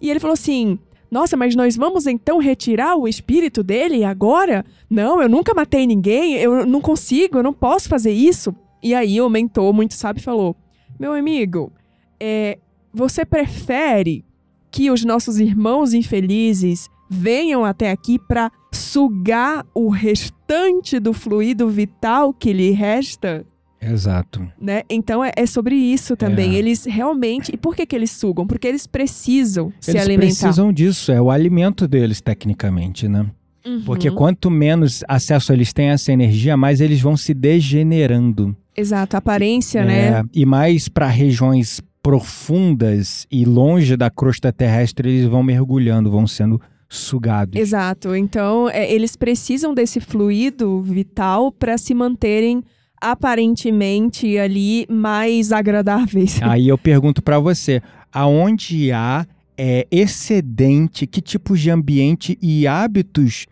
[0.00, 0.78] e ele falou assim:
[1.10, 4.64] Nossa, mas nós vamos então retirar o espírito dele agora?
[4.88, 8.54] Não, eu nunca matei ninguém, eu não consigo, eu não posso fazer isso.
[8.82, 10.56] E aí o mentor, muito sábio, falou:
[10.98, 11.72] Meu amigo,
[12.18, 12.58] é,
[12.92, 14.24] você prefere
[14.70, 22.32] que os nossos irmãos infelizes venham até aqui para sugar o restante do fluido vital
[22.32, 23.44] que lhe resta?
[23.80, 24.46] Exato.
[24.60, 24.82] Né?
[24.90, 26.56] Então é, é sobre isso também.
[26.56, 26.58] É.
[26.58, 27.52] Eles realmente.
[27.54, 28.46] E por que, que eles sugam?
[28.46, 30.26] Porque eles precisam se Eles alimentar.
[30.26, 33.26] precisam disso, é o alimento deles, tecnicamente, né?
[33.64, 33.82] Uhum.
[33.84, 38.56] Porque quanto menos acesso eles têm a essa energia, mais eles vão se degenerando.
[38.76, 40.24] Exato, a aparência, É, né?
[40.34, 46.60] E mais para regiões profundas e longe da crosta terrestre, eles vão mergulhando, vão sendo
[46.88, 47.60] sugados.
[47.60, 48.14] Exato.
[48.14, 52.62] Então, é, eles precisam desse fluido vital para se manterem
[53.00, 56.40] aparentemente ali mais agradáveis.
[56.42, 63.46] Aí eu pergunto para você, aonde há é, excedente, que tipos de ambiente e hábitos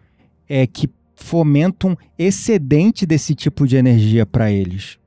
[0.48, 4.98] é, que fomentam excedente desse tipo de energia para eles?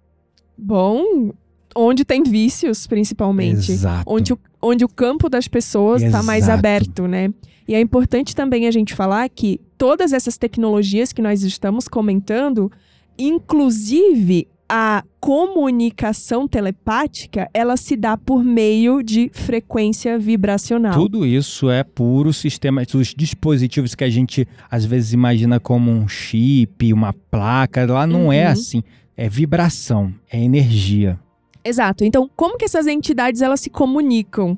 [0.58, 1.32] Bom,
[1.76, 3.72] onde tem vícios, principalmente.
[3.72, 4.04] Exato.
[4.12, 7.30] Onde o, onde o campo das pessoas está mais aberto, né?
[7.68, 12.72] E é importante também a gente falar que todas essas tecnologias que nós estamos comentando,
[13.18, 20.94] inclusive a comunicação telepática, ela se dá por meio de frequência vibracional.
[20.94, 26.08] Tudo isso é puro sistema, os dispositivos que a gente às vezes imagina como um
[26.08, 28.52] chip, uma placa, lá não é Uhum.
[28.52, 28.84] assim.
[29.18, 31.20] É vibração, é energia.
[31.64, 32.04] Exato.
[32.04, 34.58] Então, como que essas entidades elas se comunicam?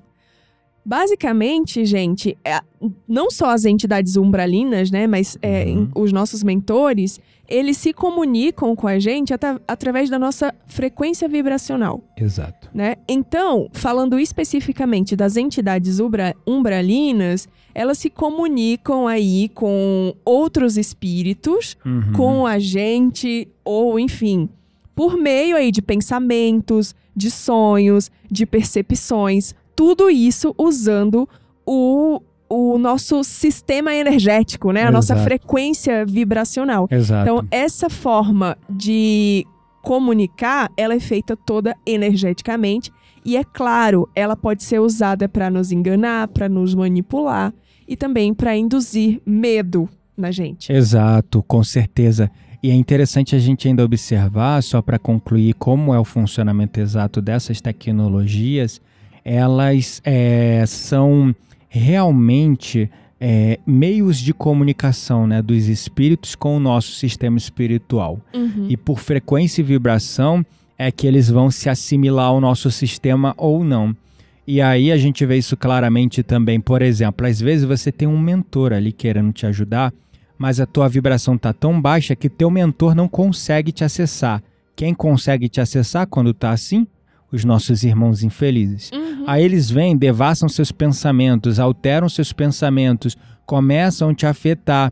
[0.84, 2.60] Basicamente, gente, é-
[3.08, 5.90] não só as entidades umbralinas, né, mas é, Uhum.
[5.96, 12.04] os nossos mentores, eles se comunicam com a gente atra- através da nossa frequência vibracional,
[12.18, 12.68] Exato.
[12.74, 12.96] né?
[13.08, 22.14] Então, falando especificamente das entidades ubra- umbralinas, elas se comunicam aí com outros espíritos Uhum.
[22.14, 24.50] com a gente, ou enfim,
[24.96, 31.28] por meio aí de pensamentos, de sonhos, de percepções, tudo isso usando
[31.66, 34.84] o, o nosso sistema energético, né?
[34.84, 35.24] A nossa Exato.
[35.24, 36.88] frequência vibracional.
[36.92, 37.22] Exato.
[37.24, 39.46] Então, essa forma de
[39.82, 42.92] comunicar, ela é feita toda energeticamente.
[43.24, 47.54] E é claro, ela pode ser usada para nos enganar, para nos manipular
[47.88, 50.72] e também para induzir medo na gente.
[50.72, 52.32] Exato, com certeza.
[52.64, 57.22] E é interessante a gente ainda observar, só para concluir como é o funcionamento exato
[57.22, 58.80] dessas tecnologias,
[59.26, 61.36] elas é, são
[61.68, 68.20] realmente é, meios de comunicação né, dos espíritos com o nosso sistema espiritual.
[68.34, 68.68] Uhum.
[68.70, 70.46] E por frequência e vibração
[70.78, 73.96] é que eles vão se assimilar ao nosso sistema ou não.
[74.48, 76.60] E aí a gente vê isso claramente também.
[76.60, 79.94] Por exemplo, às vezes você tem um mentor ali querendo te ajudar,
[80.42, 84.42] mas a tua vibração tá tão baixa que teu mentor não consegue te acessar.
[84.76, 86.88] Quem consegue te acessar quando tá assim?
[87.32, 88.90] Os nossos irmãos infelizes.
[88.92, 89.24] Uhum.
[89.28, 94.92] Aí eles vêm, devassam seus pensamentos, alteram seus pensamentos, começam a te afetar.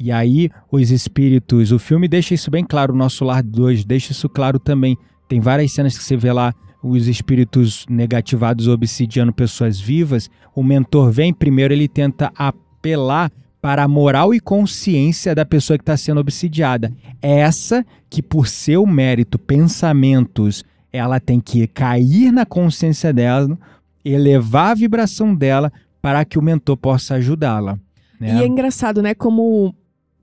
[0.00, 4.10] E aí os espíritos, o filme deixa isso bem claro, o nosso lar 2 deixa
[4.10, 4.98] isso claro também.
[5.28, 10.28] Tem várias cenas que você vê lá os espíritos negativados obsidiando pessoas vivas.
[10.56, 13.30] O mentor vem primeiro, ele tenta apelar
[13.62, 16.92] para a moral e consciência da pessoa que está sendo obsidiada.
[17.22, 23.56] Essa que, por seu mérito, pensamentos, ela tem que cair na consciência dela,
[24.04, 25.72] elevar a vibração dela
[26.02, 27.78] para que o mentor possa ajudá-la.
[28.18, 28.34] né?
[28.34, 29.14] E é engraçado, né?
[29.14, 29.72] Como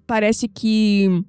[0.06, 1.24] parece que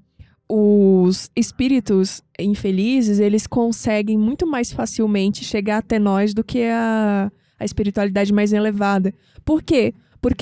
[0.49, 7.65] os espíritos infelizes, eles conseguem muito mais facilmente chegar até nós do que a, a
[7.65, 9.15] espiritualidade mais elevada.
[9.45, 9.95] Por quê?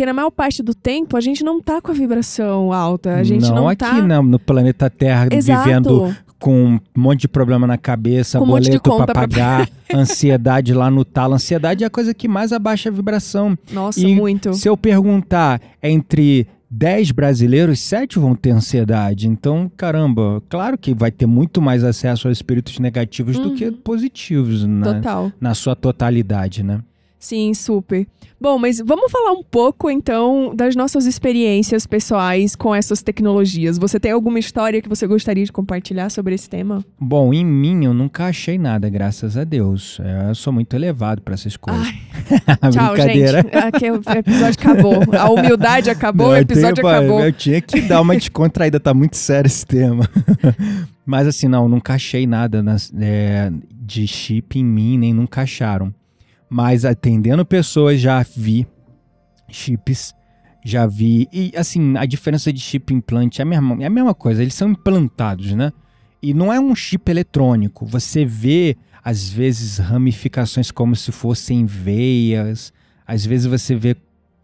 [0.07, 3.15] Na maior parte do tempo a gente não tá com a vibração alta.
[3.15, 4.03] A gente não, aqui tá.
[4.03, 5.65] não, no planeta Terra, Exato.
[5.65, 9.69] vivendo com um monte de problema na cabeça, Com um boleto conta para pra pagar,
[9.93, 11.35] ansiedade lá no talo.
[11.35, 13.59] Ansiedade é a coisa que mais abaixa a vibração.
[13.73, 14.55] Nossa, E muito.
[14.55, 19.27] Se eu perguntar entre 10 brasileiros, 7 vão ter ansiedade.
[19.27, 23.73] Então, caramba, claro que vai ter muito mais acesso a espíritos negativos do que Uhum.
[23.73, 25.33] positivos na, Total.
[25.41, 26.81] na sua totalidade, né?
[27.19, 28.07] Sim, super.
[28.41, 33.77] Bom, mas vamos falar um pouco então das nossas experiências pessoais com essas tecnologias.
[33.79, 36.85] Você tem alguma história que você gostaria de compartilhar sobre esse tema?
[37.01, 39.99] Bom, em mim eu nunca achei nada, graças a Deus.
[40.01, 41.85] É, eu sou muito elevado para essas coisas.
[41.89, 42.71] Ai.
[42.71, 43.43] Tchau, Brincadeira.
[43.43, 43.57] gente.
[43.57, 44.95] Aqui, o episódio acabou.
[45.19, 47.21] A humildade acabou, Não, o episódio tenho- acabou.
[47.21, 50.09] Eu tinha que dar uma descontraída, tá muito sério esse tema.
[51.05, 55.93] Mas assim, não, nunca achei nada nas- é, de chip em mim, nem nunca acharam.
[56.51, 58.67] Mas atendendo pessoas, já vi
[59.51, 60.15] chips,
[60.65, 61.29] já vi.
[61.33, 64.43] E assim, a diferença de chip e implante é a mesma, é a mesma coisa,
[64.43, 65.73] eles são implantados, né?
[66.23, 67.87] E não é um chip eletrônico.
[67.87, 72.73] Você vê, às vezes, ramificações como se fossem veias.
[73.07, 73.97] Às vezes você vê,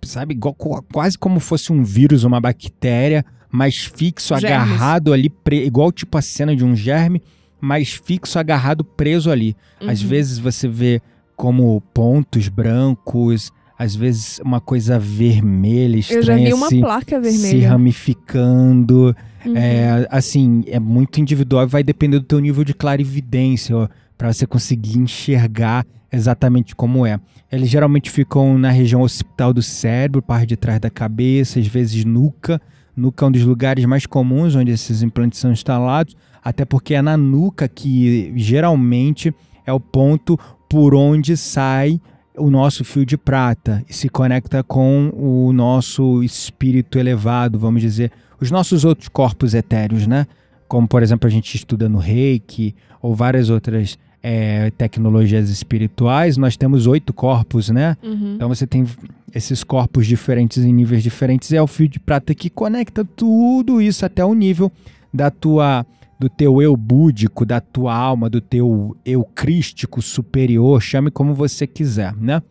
[0.02, 0.54] sabe, igual-
[0.92, 4.44] quase como fosse um vírus, uma bactéria, mas fixo, Germes.
[4.72, 5.32] agarrado ali,
[5.64, 7.20] igual tipo a cena de um germe,
[7.60, 9.56] mas fixo, agarrado, preso ali.
[9.80, 10.08] Às Uhum.
[10.08, 11.00] vezes você vê
[11.36, 17.22] como pontos brancos, às vezes uma coisa vermelha, estranha, Eu já vi uma se, placa
[17.22, 17.68] se vermelha.
[17.70, 19.14] ramificando.
[19.44, 19.56] Uhum.
[19.56, 24.46] É, assim, é muito individual e vai depender do teu nível de clarividência, para você
[24.46, 27.18] conseguir enxergar exatamente como é.
[27.50, 32.04] Eles geralmente ficam na região occipital do cérebro, parte de trás da cabeça, às vezes
[32.04, 32.60] nuca.
[32.96, 37.02] Nuca é um dos lugares mais comuns onde esses implantes são instalados, até porque é
[37.02, 39.34] na nuca que geralmente
[39.66, 40.38] é o ponto
[40.74, 42.00] por onde sai
[42.36, 48.10] o nosso fio de prata e se conecta com o nosso espírito elevado, vamos dizer,
[48.40, 50.26] os nossos outros corpos etéreos, né?
[50.66, 56.56] Como, por exemplo, a gente estuda no reiki ou várias outras é, tecnologias espirituais, nós
[56.56, 57.96] temos oito corpos, né?
[58.02, 58.34] Uhum.
[58.34, 58.84] Então você tem
[59.32, 63.80] esses corpos diferentes em níveis diferentes, e é o fio de prata que conecta tudo
[63.80, 64.72] isso até o nível
[65.12, 65.86] da tua
[66.24, 71.66] do teu eu búdico, da tua alma, do teu eu crístico superior, chame como você
[71.66, 72.42] quiser, né?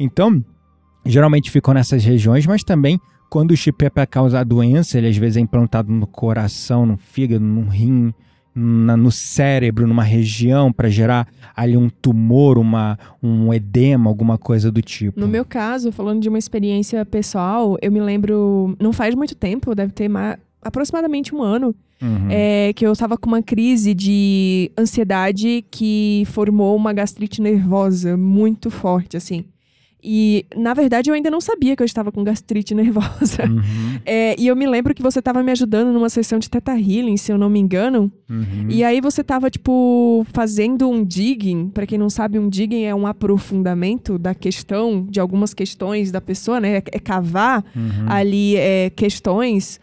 [0.00, 0.44] Então,
[1.06, 2.98] geralmente ficam nessas regiões, mas também
[3.30, 6.96] quando o chip é para causar doença, ele às vezes é implantado no coração, no
[6.96, 8.12] fígado, no rim,
[8.52, 14.72] na- no cérebro, numa região para gerar ali um tumor, uma, um edema, alguma coisa
[14.72, 15.20] do tipo.
[15.20, 19.72] No meu caso, falando de uma experiência pessoal, eu me lembro, não faz muito tempo,
[19.76, 22.28] deve ter ma- aproximadamente um ano, Uhum.
[22.30, 28.70] é, que eu tava com uma crise de ansiedade que formou uma gastrite nervosa muito
[28.70, 29.44] forte, assim.
[30.02, 33.44] E, na verdade, eu ainda não sabia que eu estava com gastrite nervosa.
[33.46, 36.72] Uhum, É, e eu me lembro que você estava me ajudando numa sessão de Teta
[36.72, 38.10] Healing, se eu não me engano.
[38.30, 38.66] uhum.
[38.70, 41.68] E aí você tava, tipo, fazendo um digging.
[41.68, 46.20] Pra quem não sabe, um digging é um aprofundamento da questão, de algumas questões da
[46.22, 46.78] pessoa, né?
[46.78, 48.06] É, é cavar Uhum.
[48.08, 49.78] ali é, questões.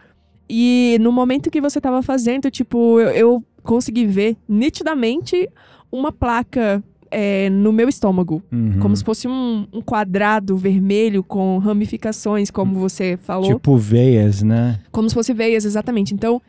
[0.50, 5.50] E no momento que você tava fazendo, tipo, eu, eu consegui ver nitidamente
[5.92, 8.42] uma placa é, no meu estômago.
[8.52, 8.80] Uhum.
[8.80, 13.56] Como se fosse um, um quadrado vermelho com ramificações, como você falou.
[13.56, 14.80] Tipo veias, né?
[14.92, 16.14] Como se fosse veias, exatamente.
[16.14, 16.42] Então,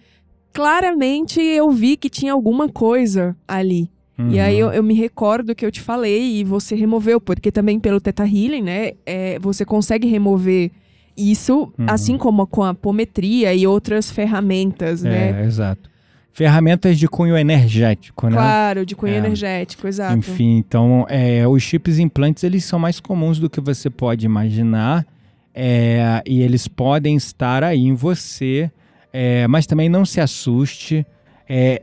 [0.53, 3.91] claramente eu vi que tinha alguma coisa ali.
[4.31, 4.71] E aí Uhum.
[4.71, 8.25] eu, eu me recordo que eu te falei e você removeu, porque também pelo Teta
[8.25, 10.73] Healing, né, é, você consegue remover
[11.19, 11.87] isso, Uhum.
[11.89, 15.43] assim como com a apometria e outras ferramentas, né?
[15.43, 15.91] É, exato.
[16.33, 18.33] Ferramentas de cunho energético, né?
[18.37, 19.17] Claro, de cunho É.
[19.19, 20.17] energético, exato.
[20.17, 25.05] Enfim, então, é, os chips implantes, eles são mais comuns do que você pode imaginar.
[25.61, 28.71] é, e eles podem estar aí em você,
[29.13, 31.05] é, mas também não se assuste.
[31.49, 31.83] é,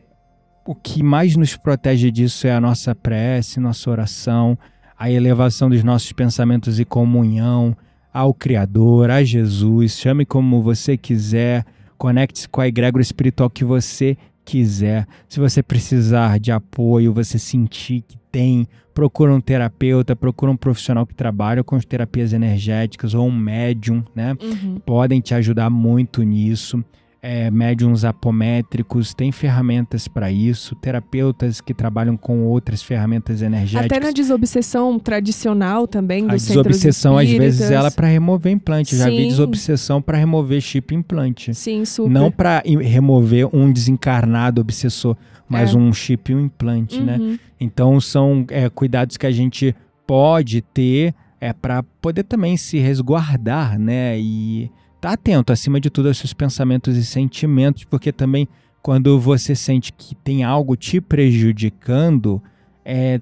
[0.66, 4.58] o que mais nos protege disso é a nossa prece, nossa oração,
[4.98, 7.76] a elevação dos nossos pensamentos e comunhão
[8.16, 10.00] ao Criador, a Jesus.
[10.00, 11.66] Chame como você quiser,
[11.98, 15.06] conecte-se com a egrégora espiritual que você quiser.
[15.28, 21.06] Se você precisar de apoio, você sentir que tem, procura um terapeuta, procura um profissional
[21.06, 24.34] que trabalha com terapias energéticas ou um médium, né?
[24.42, 24.80] Uhum.
[24.86, 26.82] Podem te ajudar muito nisso.
[27.28, 33.98] É, médiums apométricos, tem ferramentas para isso, terapeutas que trabalham com outras ferramentas energéticas.
[33.98, 38.52] Até na desobsessão tradicional também A dos centros desobsessão, às vezes, ela é para remover
[38.54, 38.94] implante.
[38.94, 41.52] Eu já vi desobsessão para remover chip implante.
[41.56, 42.12] Sim, super.
[42.12, 45.18] Não para remover um desencarnado obsessor,
[45.50, 45.78] mas É.
[45.78, 47.18] um chip e um implante, né?
[47.18, 47.40] Uhum.
[47.60, 53.80] Então são é, cuidados que a gente pode ter é para poder também se resguardar,
[53.80, 54.20] né?
[54.20, 54.70] E
[55.06, 58.48] tá atento acima de tudo aos seus pensamentos e sentimentos, porque também
[58.82, 62.42] quando você sente que tem algo te prejudicando,
[62.84, 63.22] é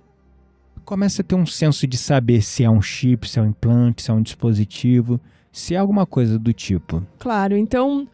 [0.85, 4.01] começa a ter um senso de saber se é um chip, se é um implante,
[4.01, 5.19] se é um dispositivo,
[5.51, 7.03] se é alguma coisa do tipo.
[7.19, 8.07] Claro, então,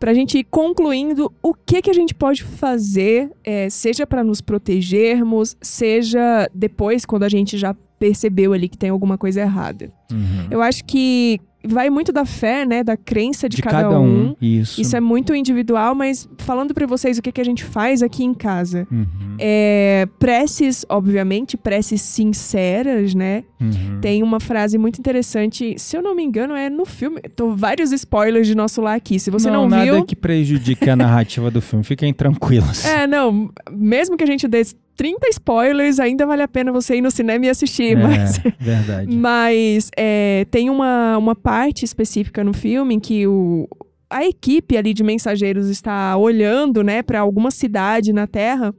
[0.00, 4.40] pra gente ir concluindo, o que que a gente pode fazer, é, seja para nos
[4.40, 9.92] protegermos, seja depois, quando a gente já percebeu ali que tem alguma coisa errada.
[10.10, 10.48] Uhum.
[10.50, 14.80] Eu acho que vai muito da fé, né, da crença de, De cada um, isso.
[14.80, 18.24] Isso é muito individual, mas falando pra vocês o que, que a gente faz aqui
[18.24, 18.86] em casa.
[18.90, 19.06] Uhum,
[19.38, 23.44] É, preces, obviamente, preces sinceras, né?
[23.60, 24.00] uhum.
[24.00, 27.20] Tem uma frase muito interessante, se eu não me engano, é no filme.
[27.36, 29.18] Tô vários spoilers de nosso lar aqui.
[29.18, 30.04] Se você não, nada viu.
[30.04, 31.84] que prejudique a narrativa do filme.
[31.84, 32.84] Fiquem tranquilos.
[32.84, 34.62] É, não, mesmo que a gente dê
[34.96, 38.38] 30 spoilers, ainda vale a pena você ir no cinema e assistir, mas.
[38.44, 39.16] É, verdade.
[39.16, 43.68] Mas é, tem uma, uma parte específica no filme em que o,
[44.10, 48.74] a equipe ali de mensageiros está olhando, né, para alguma cidade na Terra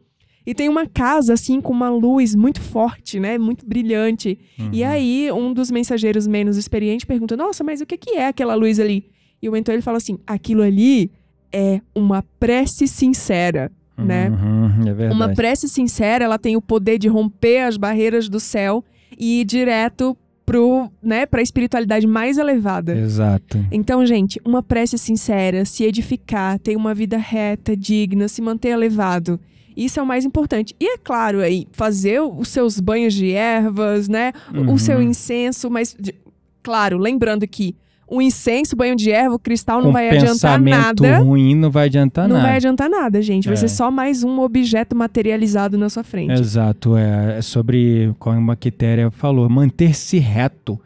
[0.45, 4.37] e tem uma casa assim com uma luz muito forte, né, muito brilhante.
[4.71, 4.89] E Uhum.
[4.89, 8.79] aí um dos mensageiros menos experientes pergunta: "Nossa, mas o que que é aquela luz
[8.79, 9.05] ali?"
[9.41, 11.11] E o mentor ele fala assim: "Aquilo ali
[11.51, 14.29] é uma prece sincera." Né?
[14.29, 15.13] Uhum, é verdade.
[15.15, 18.83] Uma prece sincera, ela tem o poder de romper as barreiras do céu
[19.17, 22.97] e ir direto pro, né, pra espiritualidade mais elevada.
[22.97, 23.65] Exato.
[23.71, 29.39] Então, gente, uma prece sincera, se edificar, ter uma vida reta, digna, se manter elevado.
[29.75, 30.75] Isso é o mais importante.
[30.79, 34.33] E é claro, aí, fazer os seus banhos de ervas, né?
[34.69, 35.03] O seu Uhum.
[35.03, 36.13] incenso, mas, de-
[36.61, 37.75] claro, lembrando que
[38.07, 41.17] o incenso, banho de erva, o cristal não Com vai adiantar pensamento nada.
[41.19, 42.47] ruim não vai adiantar Não nada.
[42.47, 43.45] vai adiantar nada, gente.
[43.45, 43.57] Vai É.
[43.57, 46.31] ser só mais um objeto materializado na sua frente.
[46.33, 50.79] Exato, é, é sobre, como a Quitéria falou, manter-se reto.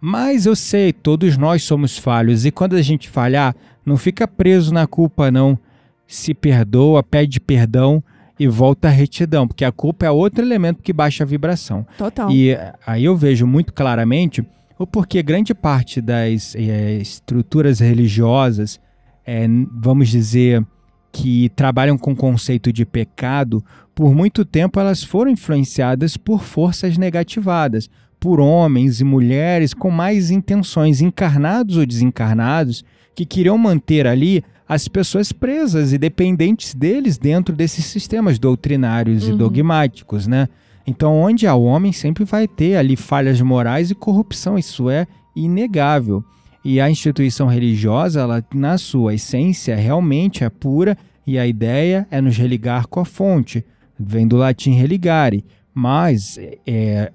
[0.00, 3.54] Mas eu sei, todos nós somos falhos e quando a gente falhar,
[3.84, 5.58] não fica preso na culpa não.
[6.06, 8.02] Se perdoa, pede perdão
[8.38, 11.86] e volta à retidão, porque a culpa é outro elemento que baixa a vibração.
[11.96, 12.30] Total.
[12.30, 14.44] E eh, aí eu vejo muito claramente
[14.78, 18.80] o porquê grande parte das eh, estruturas religiosas,
[19.26, 20.64] n- vamos dizer,
[21.12, 23.64] que trabalham com o conceito de pecado,
[23.94, 27.88] por muito tempo elas foram influenciadas por forças negativadas,
[28.20, 34.88] por homens e mulheres com mais intenções, encarnados ou desencarnados, que queriam manter ali as
[34.88, 39.38] pessoas presas e dependentes deles dentro desses sistemas doutrinários e Uhum.
[39.38, 40.48] dogmáticos, né?
[40.86, 46.24] Então, onde há homem, sempre vai ter ali falhas morais e corrupção, isso é inegável.
[46.64, 52.20] E a instituição religiosa, ela, na sua essência, realmente é pura e a ideia é
[52.20, 53.64] nos religar com a fonte.
[53.98, 55.44] Vem do latim religare.
[55.74, 57.12] Mas é,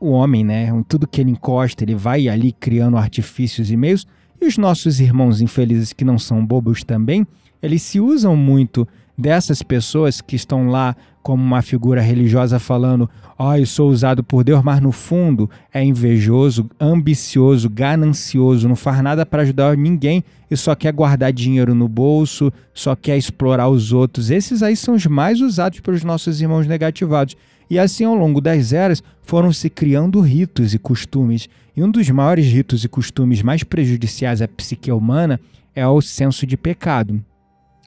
[0.00, 4.06] o homem, né, tudo que ele encosta, ele vai ali criando artifícios e meios.
[4.40, 7.26] E os nossos irmãos infelizes que não são bobos também,
[7.62, 8.88] eles se usam muito
[9.20, 13.08] dessas pessoas que estão lá como uma figura religiosa falando:
[13.38, 19.02] "Ó, eu sou usado por Deus", mas no fundo é invejoso, ambicioso, ganancioso, não faz
[19.02, 23.92] nada para ajudar ninguém e só quer guardar dinheiro no bolso, só quer explorar os
[23.92, 24.30] outros.
[24.30, 27.36] Esses aí são os mais usados pelos nossos irmãos negativados.
[27.68, 31.48] E assim, ao longo das eras, foram se criando ritos e costumes.
[31.76, 35.38] E um dos maiores ritos e costumes mais prejudiciais à psique humana
[35.72, 37.22] é o senso de pecado.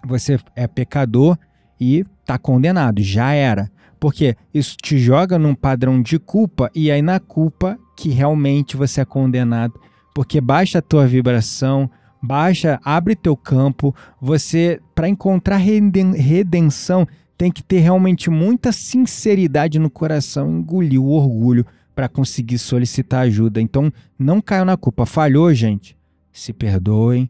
[0.05, 1.37] Você é pecador
[1.79, 3.71] e está condenado, já era.
[3.99, 9.01] Porque isso te joga num padrão de culpa e aí na culpa que realmente você
[9.01, 9.79] é condenado.
[10.13, 11.89] Porque baixa a tua vibração,
[12.21, 13.95] baixa, abre teu campo.
[14.21, 21.09] Você, para encontrar reden- redenção, tem que ter realmente muita sinceridade no coração, engolir o
[21.09, 23.61] orgulho para conseguir solicitar ajuda.
[23.61, 25.05] Então, não caiam na culpa.
[25.05, 25.95] Falhou, gente?
[26.31, 27.29] Se perdoem,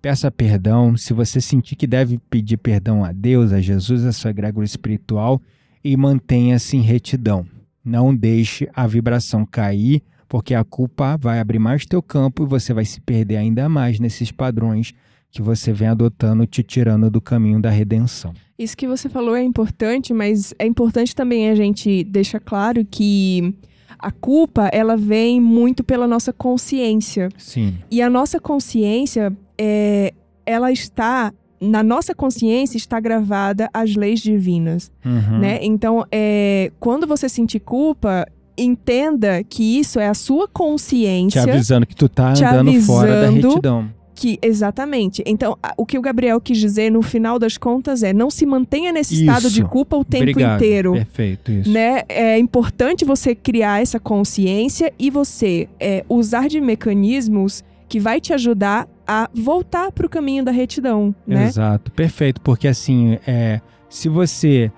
[0.00, 0.96] peça perdão.
[0.96, 5.40] Se você sentir que deve pedir perdão a Deus, a Jesus, a sua egrégora espiritual
[5.82, 7.46] e mantenha-se em retidão.
[7.84, 12.72] Não deixe a vibração cair, porque a culpa vai abrir mais teu campo e você
[12.72, 14.92] vai se perder ainda mais nesses padrões
[15.30, 18.34] que você vem adotando, te tirando do caminho da redenção.
[18.58, 23.54] Isso que você falou é importante, mas é importante também a gente deixar claro que
[23.98, 27.28] a culpa, ela vem muito pela nossa consciência.
[27.36, 27.74] Sim.
[27.90, 30.14] E a nossa consciência, é,
[30.46, 31.32] ela está...
[31.60, 35.40] Na nossa consciência está gravada as leis divinas, Uhum.
[35.40, 35.58] né?
[35.60, 41.86] Então, é, quando você sentir culpa, entenda que isso é a sua Te consciência avisando
[41.86, 43.90] que tu tá te andando fora da retidão.
[44.14, 45.22] que exatamente.
[45.26, 48.90] Então, o que o Gabriel quis dizer no final das contas é: não se mantenha
[48.90, 49.68] nesse estado de Isso.
[49.68, 50.56] culpa o tempo Obrigado.
[50.62, 50.92] inteiro.
[50.94, 51.70] Perfeito, isso.
[51.70, 52.02] Né?
[52.08, 58.32] É importante você criar essa consciência e você é, usar de mecanismos que vai te
[58.32, 61.46] ajudar a voltar para o caminho da retidão, né?
[61.46, 62.40] Exato, perfeito.
[62.40, 64.70] Porque assim, é, se você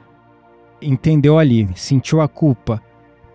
[0.81, 2.81] entendeu ali, sentiu a culpa,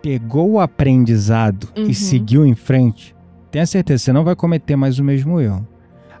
[0.02, 1.84] pegou o aprendizado Uhum.
[1.84, 3.14] e seguiu em frente,
[3.50, 5.66] tenha certeza, você não vai cometer mais o mesmo erro.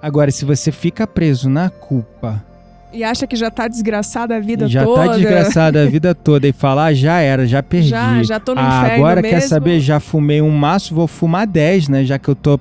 [0.00, 2.44] Agora, se você fica preso na culpa
[2.92, 5.08] E acha que já tá desgraçada a vida já toda.
[5.08, 7.88] tá desgraçada a vida toda e fala, ah, já era, já perdi.
[7.88, 9.36] Já, já tô no ah, inferno agora mesmo.
[9.36, 12.04] quer saber, já fumei um maço, vou fumar 10, né?
[12.04, 12.58] Já que eu tô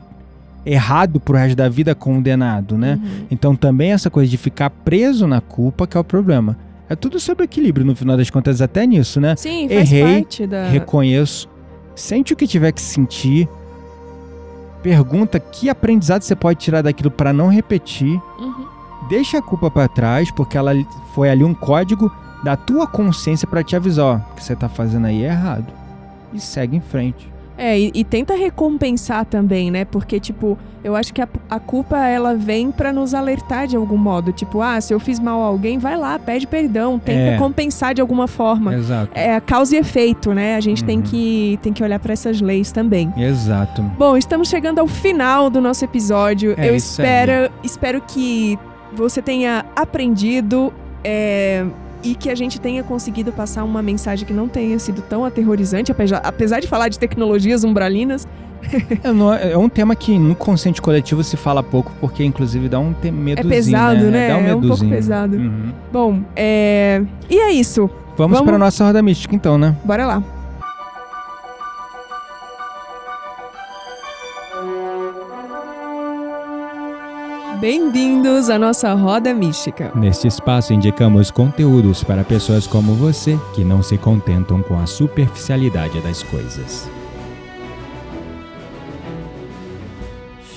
[0.68, 3.00] errado pro resto da vida condenado, né?
[3.02, 3.26] Uhum.
[3.32, 6.58] Então também essa coisa de ficar preso na culpa que é o problema.
[6.90, 9.36] É tudo sobre equilíbrio no final das contas, até nisso, né?
[9.36, 10.68] Sim, faz Errei, parte da.
[10.68, 11.50] Reconheço,
[11.96, 13.48] sente o que tiver que sentir,
[14.82, 18.66] pergunta que aprendizado você pode tirar daquilo para não repetir, Uhum.
[19.10, 20.74] deixa a culpa para trás, porque ela
[21.14, 22.12] foi ali um código
[22.44, 25.66] da tua consciência para te avisar, ó, o que você tá fazendo aí é errado.
[26.34, 27.30] E segue em frente.
[27.58, 29.84] É, e, e tenta recompensar também, né?
[29.84, 33.98] Porque, tipo, eu acho que a, a culpa, ela vem pra nos alertar de algum
[33.98, 34.32] modo.
[34.32, 37.38] Tipo, ah, se eu fiz mal a alguém, vai lá, pede perdão, tenta É.
[37.38, 38.76] compensar de alguma forma.
[38.76, 39.12] Exato.
[39.16, 40.56] É causa e efeito, né?
[40.56, 41.04] A gente tem, Uhum.
[41.04, 43.12] que, tem que olhar pra essas leis também.
[43.18, 43.82] Exato.
[43.98, 46.54] Bom, estamos chegando ao final do nosso episódio.
[46.58, 46.78] É eu aí.
[46.78, 48.58] espero, espero que
[48.94, 50.72] você tenha aprendido
[51.04, 51.66] é,
[52.12, 55.92] e que a gente tenha conseguido passar uma mensagem que não tenha sido tão aterrorizante,
[55.92, 58.28] apesar, apesar de falar de tecnologias umbralinas.
[59.04, 62.80] É, no- é um tema que no consciente coletivo se fala pouco, porque inclusive dá
[62.80, 64.28] um te- medozinho, pesado, né?
[64.30, 65.38] Dá um É um pouco pesado.
[65.38, 65.72] Uhum.
[65.94, 67.88] Bom, é, e é isso.
[68.18, 69.76] Vamos, Vamos- para nossa roda mística então, né?
[69.86, 70.24] Bora lá.
[77.60, 79.92] Bem-vindos à nossa roda mística.
[79.96, 86.00] Neste espaço indicamos conteúdos para pessoas como você que não se contentam com a superficialidade
[86.02, 86.88] das coisas.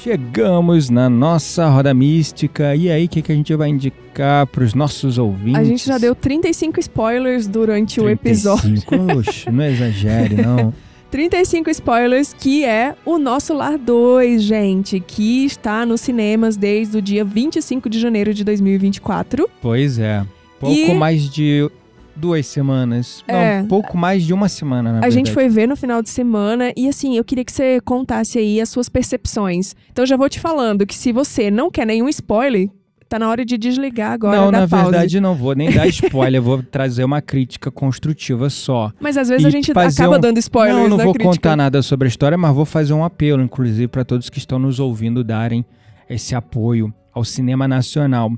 [0.03, 2.77] Chegamos na nossa roda mística.
[2.77, 5.59] E aí, o que, que a gente vai indicar para os nossos ouvintes?
[5.59, 8.63] A gente já deu 35 spoilers durante o episódio.
[8.83, 9.19] 35?
[9.19, 10.75] Oxe, não exagere, não.
[11.11, 17.03] 35 spoilers, que é o Nosso Lar 2, gente, que está nos cinemas desde o
[17.03, 19.51] dia 25 de janeiro de 2024.
[19.61, 20.25] Pois é.
[20.61, 21.69] Pouco E- mais de
[22.15, 23.25] duas semanas.
[23.27, 23.61] É.
[23.61, 25.15] Não, pouco mais de uma semana, na A verdade.
[25.15, 28.61] gente foi ver no final de semana e assim, eu queria que você contasse aí
[28.61, 29.75] as suas percepções.
[29.91, 32.69] Então já vou te falando que se você não quer nenhum spoiler,
[33.11, 36.63] tá na hora de desligar agora Não, na verdade não vou nem dar spoiler, vou
[36.63, 38.93] trazer uma crítica construtiva só.
[39.01, 41.35] Mas às vezes E a gente acaba um- dando spoilers não, não vou crítica.
[41.35, 44.59] contar nada sobre a história, mas vou fazer um apelo, inclusive, para todos que estão
[44.59, 45.65] nos ouvindo darem
[46.09, 48.31] esse apoio ao cinema nacional.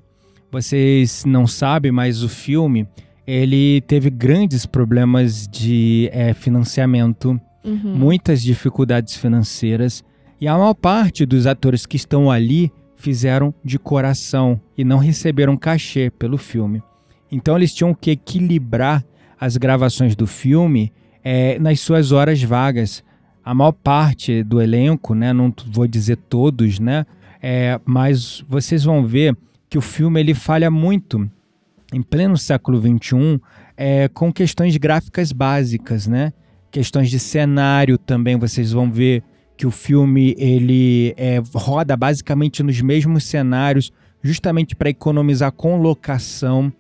[0.51, 2.87] Vocês não sabem, mas o filme
[3.27, 7.95] ele teve grandes problemas de eh, financiamento, Uhum.
[7.95, 10.03] muitas dificuldades financeiras
[10.41, 15.57] e a maior parte dos atores que estão ali fizeram de coração e não receberam
[15.57, 16.81] cachê pelo filme.
[17.31, 19.05] Então eles tinham que equilibrar
[19.41, 20.93] as gravações do filme
[21.25, 23.03] eh, nas suas horas vagas.
[23.45, 27.05] A maior parte do elenco, né, não vou dizer todos, né,
[27.43, 29.37] eh, mas vocês vão ver
[29.69, 31.29] que o filme ele falha muito
[31.93, 33.41] em pleno século XXI
[33.77, 36.33] eh, com questões gráficas básicas, né?
[36.71, 39.25] Questões de cenário também vocês vão ver
[39.57, 43.93] que o filme ele é, roda basicamente nos mesmos cenários,
[44.23, 46.73] justamente para economizar com locação.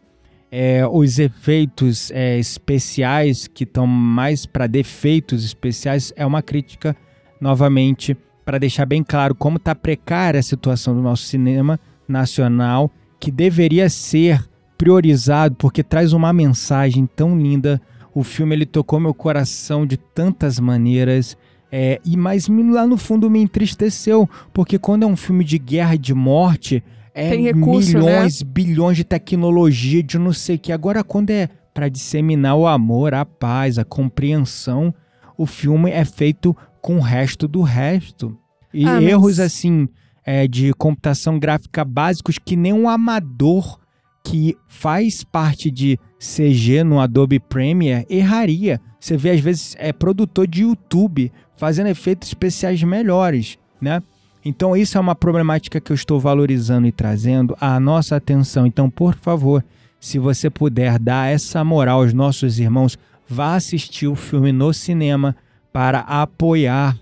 [0.50, 6.94] É, os efeitos é, especiais que estão mais para defeitos especiais é uma crítica
[7.40, 13.30] novamente para deixar bem claro como está precária a situação do nosso cinema nacional que
[13.30, 14.44] deveria ser
[14.76, 17.80] priorizado porque traz uma mensagem tão linda.
[18.12, 21.36] O filme ele tocou meu coração de tantas maneiras.
[21.74, 25.58] É, e mas me- lá no fundo me entristeceu, porque quando é um filme de
[25.58, 28.00] guerra e de morte, é Tem recurso, né?
[28.04, 30.70] milhões, bilhões de tecnologia, de não sei o que.
[30.72, 34.94] Agora, quando é para disseminar o amor, a paz, a compreensão,
[35.38, 38.36] o filme é feito com o resto do resto.
[38.72, 39.88] E Ah, mas- erros assim
[40.24, 43.78] é, de computação gráfica básicos que nem um amador
[44.24, 48.80] que faz parte de CG no Adobe Premiere erraria.
[49.00, 51.32] Você vê às vezes é produtor de YouTube
[51.62, 54.02] fazendo efeitos especiais melhores, né?
[54.44, 58.66] Então isso é uma problemática que eu estou valorizando e trazendo à nossa atenção.
[58.66, 59.64] Então, por favor,
[60.00, 62.98] se você puder dar essa moral aos nossos irmãos,
[63.28, 65.36] vá assistir o filme no cinema
[65.72, 66.98] para apoiar,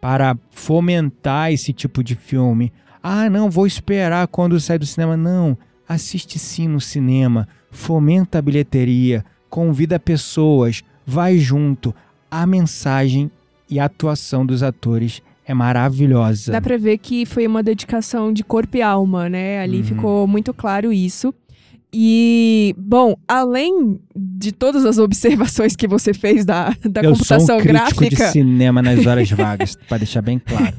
[0.00, 2.72] para fomentar esse tipo de filme.
[3.00, 5.16] Ah, não, vou esperar quando sair do cinema.
[5.16, 5.56] Não,
[5.88, 11.94] assiste sim no cinema, fomenta a bilheteria, convida pessoas, vai junto.
[12.28, 13.30] A mensagem
[13.70, 16.52] e a atuação dos atores é maravilhosa.
[16.52, 19.60] Dá pra ver que foi uma dedicação de corpo e alma, né?
[19.60, 19.84] Ali Uhum.
[19.84, 21.32] ficou muito claro isso.
[21.92, 27.56] E, bom, além de todas as observações que você fez da, da eu computação sou
[27.56, 30.72] um crítico gráfica, de cinema nas horas vagas, para deixar bem claro.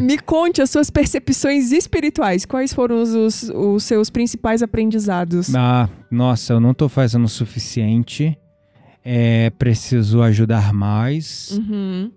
[0.00, 2.46] me conte as suas percepções espirituais.
[2.46, 5.54] Quais foram os, os, os seus principais aprendizados?
[5.54, 8.34] Ah, nossa, eu não tô fazendo o suficiente.
[9.04, 11.58] É, preciso ajudar mais.
[11.58, 12.10] Uhum.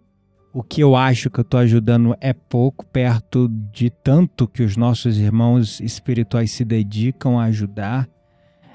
[0.57, 4.75] O que eu acho que eu tô ajudando é pouco perto de tanto que os
[4.75, 8.09] nossos irmãos espirituais se dedicam a ajudar.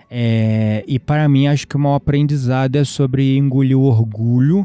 [0.09, 4.65] É, e para mim, acho que o maior aprendizado é sobre engolir o orgulho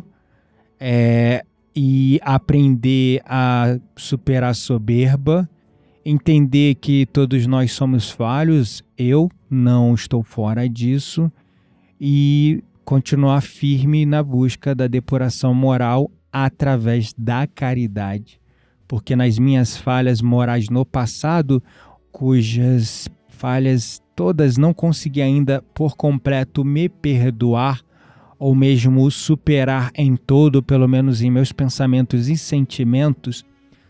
[0.80, 1.44] é,
[1.76, 5.50] e aprender a superar a soberba,
[6.06, 11.32] entender que todos nós somos falhos, eu não estou fora disso,
[12.00, 16.12] e continuar firme na busca da depuração moral
[16.46, 18.40] através da caridade.
[18.88, 21.62] Porque nas minhas falhas morais no passado,
[22.12, 27.82] cujas falhas todas não consegui ainda por completo me perdoar
[28.40, 33.46] ou mesmo superar em todo, pelo menos em meus pensamentos e sentimentos,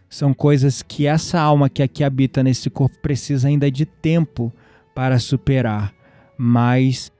[0.09, 4.53] são coisas que essa alma que aqui habita nesse corpo precisa ainda de tempo
[4.95, 5.93] para superar.
[6.37, 7.11] Mas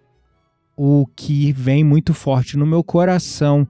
[0.76, 3.68] o que vem muito forte no meu coração,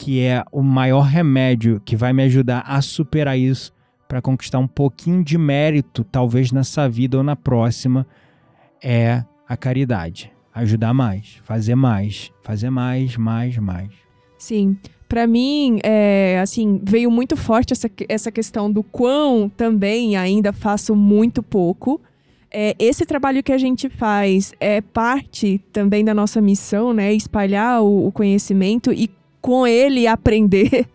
[0.00, 3.70] que é o maior remédio que vai me ajudar a superar isso,
[4.08, 8.06] para conquistar um pouquinho de mérito, talvez nessa vida ou na próxima,
[8.82, 10.32] é a caridade.
[10.54, 13.90] Ajudar mais, fazer mais, fazer mais, mais, mais.
[14.38, 14.78] Sim.
[15.06, 20.96] Para mim, é, assim, veio muito forte essa, essa questão do quão também ainda faço
[20.96, 22.00] muito pouco.
[22.50, 27.12] É, esse trabalho que a gente faz é parte também da nossa missão, né?
[27.12, 29.10] Espalhar o, o conhecimento e
[29.40, 30.86] com ele aprender.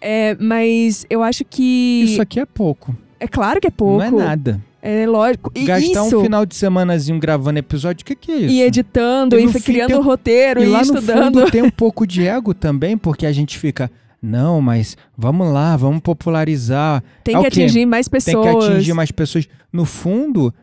[0.00, 2.02] É, mas eu acho que.
[2.04, 2.94] Isso aqui é pouco.
[3.18, 3.96] É claro que é pouco.
[3.98, 4.60] Não é nada.
[4.82, 5.50] É lógico.
[5.54, 8.54] E Gastar isso, um final de semanazinho gravando episódio, o que, que é isso?
[8.54, 11.40] E editando, E e, no criando tem- roteiro, E e, lá no estudando.
[11.40, 13.90] fundo tem um pouco de ego também, porque a gente fica,
[14.22, 18.64] não, mas vamos lá, vamos popularizar, Tem que atingir mais tem pessoas.
[18.66, 19.48] que atingir mais pessoas.
[19.72, 20.54] No fundo,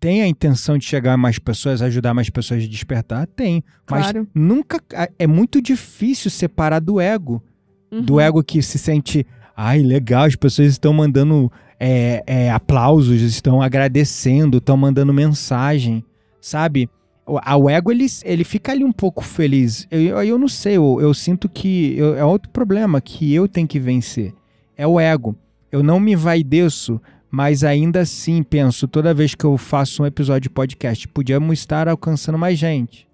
[0.00, 3.26] tem a intenção de chegar a mais pessoas, ajudar mais pessoas a despertar?
[3.26, 3.62] Tem.
[3.90, 4.28] Mas Claro.
[4.34, 4.80] nunca.
[5.18, 7.42] É muito difícil separar do ego.
[7.90, 8.20] Do Uhum.
[8.20, 9.26] ego que se sente,
[9.56, 16.04] ai, legal, as pessoas estão mandando é, é, aplausos, estão agradecendo, estão mandando mensagem,
[16.40, 16.90] sabe?
[17.24, 19.86] O, a- o ego, ele, ele fica ali um pouco feliz.
[19.90, 23.46] Eu, eu, eu não sei, eu, eu sinto que eu- é outro problema que eu
[23.46, 24.34] tenho que vencer.
[24.76, 25.36] É o ego.
[25.70, 27.00] Eu não me vaideço,
[27.30, 31.88] mas ainda assim penso, toda vez que eu faço um episódio de podcast, podíamos estar
[31.88, 33.06] alcançando mais gente.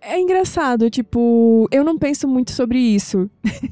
[0.00, 3.30] É engraçado, tipo, eu não penso muito sobre isso.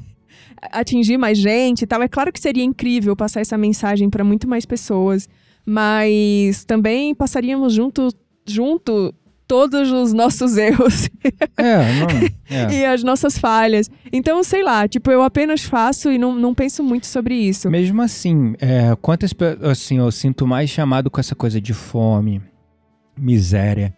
[0.71, 2.01] Atingir mais gente e tal.
[2.01, 5.29] É claro que seria incrível passar essa mensagem para muito mais pessoas,
[5.65, 8.07] mas também passaríamos junto,
[8.47, 9.13] junto
[9.47, 11.09] todos os nossos erros
[11.57, 12.57] É, não.
[12.57, 12.73] É.
[12.73, 13.89] e as nossas falhas.
[14.11, 17.69] Então, sei lá, tipo, eu apenas faço e não, não penso muito sobre isso.
[17.69, 19.33] Mesmo assim, é, quantas
[19.69, 22.41] assim, eu sinto mais chamado com essa coisa de fome,
[23.17, 23.93] miséria.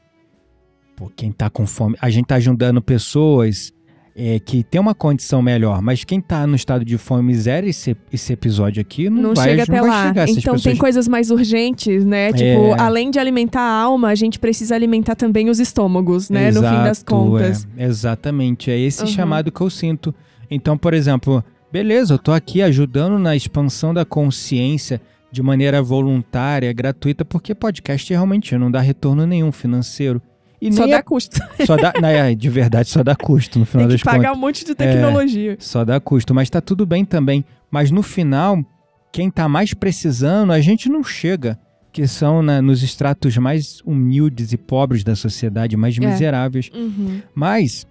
[0.96, 1.96] Pô, quem tá com fome.
[2.00, 3.74] A gente tá ajudando pessoas
[4.18, 7.70] é, que tem uma condição melhor, mas quem tá no estado de fome e miséria,
[7.70, 10.10] esse, esse episódio aqui não, Não, vai, chega não até lá.
[10.30, 12.32] Então pessoas tem coisas mais urgentes, né?
[12.32, 12.44] Tipo,
[12.76, 12.80] É.
[12.80, 16.48] além de alimentar a alma, a gente precisa alimentar também os estômagos, né?
[16.50, 17.68] no fim das Exato, contas.
[17.78, 17.84] é.
[17.84, 19.08] exatamente, é esse Uhum.
[19.08, 20.16] chamado que eu sinto.
[20.50, 26.72] Então, por exemplo, beleza, eu tô aqui ajudando na expansão da consciência de maneira voluntária,
[26.72, 30.22] gratuita, porque podcast realmente não dá retorno nenhum financeiro.
[30.68, 31.38] E Só dá é- custo.
[31.66, 34.30] só dá, não, é, de verdade, só dá custo no final Tem das que pagar
[34.30, 34.38] contas.
[34.38, 35.56] um monte de tecnologia.
[35.60, 37.46] Só dá custo, mas tá tudo bem também.
[37.70, 38.64] Mas no final,
[39.12, 41.60] quem tá mais precisando, a gente não chega.
[41.94, 46.02] Que são na- nos estratos mais humildes e pobres da sociedade, mais É.
[46.06, 46.70] miseráveis.
[46.76, 47.22] Uhum.
[47.34, 47.88] Mas,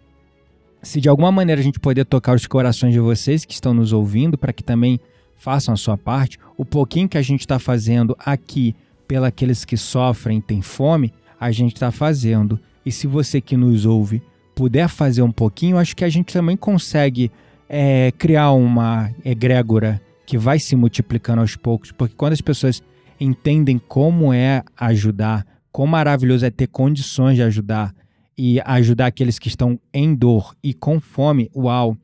[0.82, 3.94] se de alguma maneira a gente poder tocar os corações de vocês que estão nos
[3.94, 5.00] ouvindo, para que também
[5.38, 8.76] façam a sua parte, o pouquinho que a gente está fazendo aqui
[9.08, 11.10] pelos que sofrem e têm fome,
[11.44, 12.58] a gente está fazendo.
[12.86, 14.22] E se você que nos ouve
[14.54, 17.30] puder fazer um pouquinho, acho que a gente também consegue
[17.68, 22.82] é, criar uma egrégora que vai se multiplicando aos poucos, porque quando as pessoas
[23.20, 27.94] entendem como é ajudar, quão maravilhoso é ter condições de ajudar,
[28.38, 31.94] e ajudar aqueles que estão em dor e com fome, uau,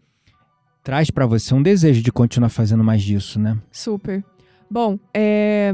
[0.85, 3.59] traz para você um desejo de continuar fazendo mais disso, né?
[3.73, 4.23] Super.
[4.71, 5.73] Bom, é,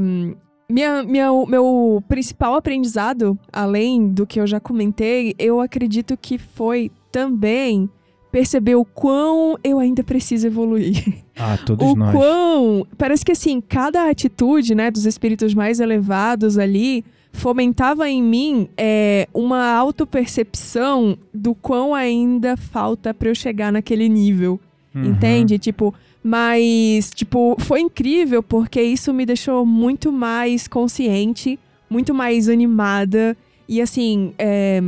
[0.69, 6.37] minha, minha, o meu principal aprendizado, além do que eu já comentei, eu acredito que
[6.37, 7.89] foi também
[8.31, 11.23] perceber o quão eu ainda preciso evoluir.
[11.39, 12.11] Ah, todos o nós.
[12.13, 12.85] quão.
[12.97, 19.27] Parece que assim, cada atitude, né, dos espíritos mais elevados ali fomentava em mim é,
[19.33, 24.59] uma autopercepção do quão ainda falta para eu chegar naquele nível.
[24.95, 25.05] Uhum.
[25.05, 25.59] Entende?
[25.59, 25.93] Tipo,
[26.27, 31.57] mas, tipo, foi incrível porque isso me deixou muito mais consciente,
[31.89, 33.37] muito mais animada.
[33.65, 34.81] E assim, é,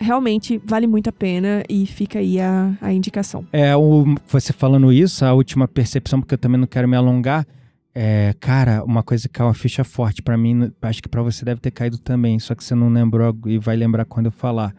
[0.00, 3.46] realmente vale muito a pena e fica aí a, a indicação.
[3.52, 7.46] É, o, você falando isso, a última percepção, porque eu também não quero me alongar.
[7.94, 11.44] É, cara, uma coisa que é uma ficha forte para mim, acho que para você
[11.44, 14.74] deve ter caído também, só que você não lembrou e vai lembrar quando eu falar.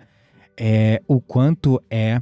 [0.58, 2.22] É o quanto é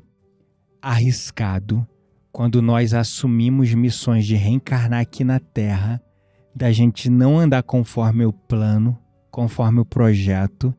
[0.79, 1.87] arriscado
[2.31, 6.01] quando nós assumimos missões de reencarnar aqui na Terra,
[6.55, 8.97] da gente não andar conforme o plano,
[9.31, 10.73] conforme o projeto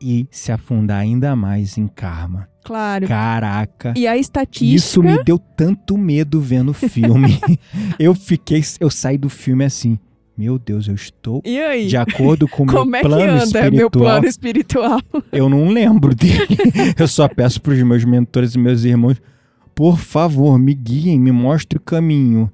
[0.00, 2.48] e se afundar ainda mais em karma.
[2.64, 3.06] Claro.
[3.06, 3.94] Caraca.
[3.96, 4.76] E a estatística.
[4.76, 7.40] Isso me deu tanto medo vendo o filme.
[7.98, 9.98] eu fiquei, eu saí do filme assim.
[10.36, 13.72] Meu Deus, eu estou de acordo com o meu Como é que plano anda espiritual.
[13.72, 15.00] meu plano espiritual?
[15.32, 16.46] Eu não lembro dele.
[16.96, 19.20] eu só peço para os meus mentores e meus irmãos,
[19.78, 22.50] por favor, me guiem, me mostre o caminho.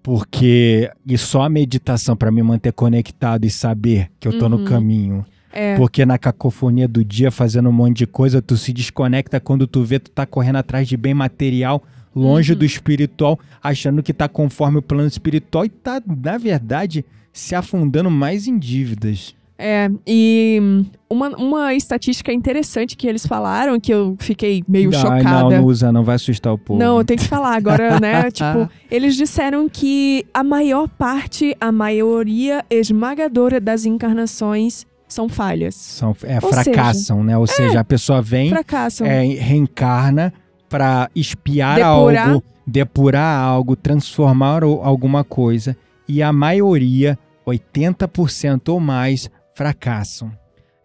[0.00, 4.58] Porque e só a meditação para me manter conectado e saber que eu tô no
[4.58, 4.64] Uhum.
[4.64, 5.26] caminho.
[5.52, 5.76] É.
[5.76, 9.82] Porque na cacofonia do dia, fazendo um monte de coisa, tu se desconecta quando tu
[9.82, 11.82] vê, tu tá correndo atrás de bem material,
[12.14, 12.58] longe Uhum.
[12.60, 18.08] do espiritual, achando que tá conforme o plano espiritual e tá, na verdade, se afundando
[18.08, 19.34] mais em dívidas.
[19.56, 20.60] É, e
[21.08, 25.42] uma, uma estatística interessante que eles falaram, que eu fiquei meio Ai, chocada.
[25.42, 26.78] não, não usa, não vai assustar o povo.
[26.78, 28.30] Não, eu tenho que falar agora, né?
[28.32, 35.76] tipo, eles disseram que a maior parte, a maioria esmagadora das encarnações são falhas.
[35.76, 37.38] São, é, Ou fracassam, né?
[37.38, 39.06] Ou seja, a pessoa vem, Fracassam.
[39.06, 40.32] é, reencarna
[40.68, 42.28] pra espiar Depurar.
[42.28, 45.76] algo, depurar algo, transformar alguma coisa.
[46.08, 50.30] E a maioria, 80% ou mais, fracassam.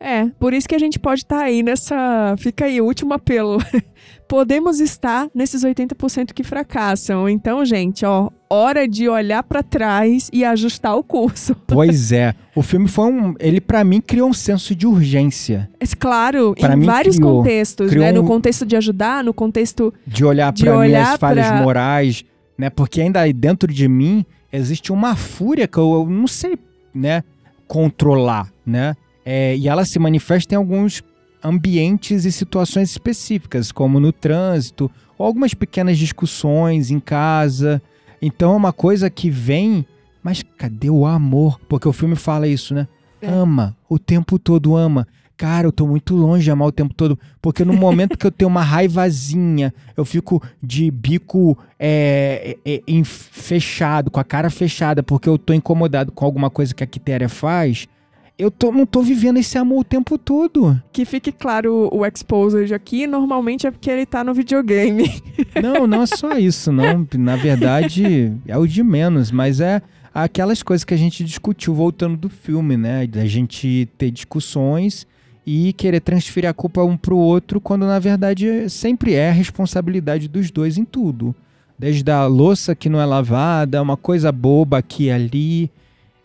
[0.01, 2.33] É, por isso que a gente pode estar aí nessa.
[2.37, 3.57] Fica aí, o último apelo.
[4.29, 7.27] Podemos estar nesses 80% que fracassam.
[7.27, 11.53] Então, gente, ó, hora de olhar pra trás e ajustar o curso.
[11.67, 13.33] Pois é, o filme foi um.
[13.41, 15.69] Ele, pra mim, criou um senso de urgência.
[15.77, 18.11] Mas, claro, Pra em mim, vários criou- contextos, criou né?
[18.13, 19.93] No contexto de ajudar, no contexto.
[20.07, 22.23] De olhar De pra olhar minhas falhas pra- morais,
[22.57, 22.69] né?
[22.69, 26.57] Porque ainda aí dentro de mim existe uma fúria que eu, eu não sei,
[26.93, 27.21] né?
[27.69, 28.95] Controlar, né?
[29.23, 31.03] É, e ela se manifesta em alguns
[31.43, 37.81] ambientes e situações específicas, como no trânsito, ou algumas pequenas discussões em casa.
[38.21, 39.85] Então é uma coisa que vem,
[40.23, 41.59] mas cadê o amor?
[41.69, 42.87] Porque o filme fala isso, né?
[43.21, 43.29] É.
[43.29, 45.07] Ama, o tempo todo ama.
[45.39, 47.17] Cara, eu tô muito longe de amar o tempo todo.
[47.41, 53.03] Porque no momento que eu tenho uma raivazinha, eu fico de bico é, é, é,
[53.05, 57.29] fechado, com a cara fechada, porque eu tô incomodado com alguma coisa que a Quitéria
[57.29, 57.87] faz.
[58.37, 60.77] Eu tô, não tô vivendo esse amor o tempo todo.
[60.91, 65.09] Que fique claro o exposed aqui, normalmente é porque ele tá no videogame.
[65.63, 67.07] Não, não é só isso, não.
[67.17, 69.81] Na verdade, é o de menos, mas é
[70.13, 73.07] aquelas coisas que a gente discutiu voltando do filme, né?
[73.07, 75.07] Da gente ter discussões
[75.45, 80.27] e querer transferir a culpa um pro outro, quando na verdade sempre é a responsabilidade
[80.27, 81.33] dos dois em tudo.
[81.77, 85.71] Desde a louça que não é lavada, uma coisa boba aqui e ali.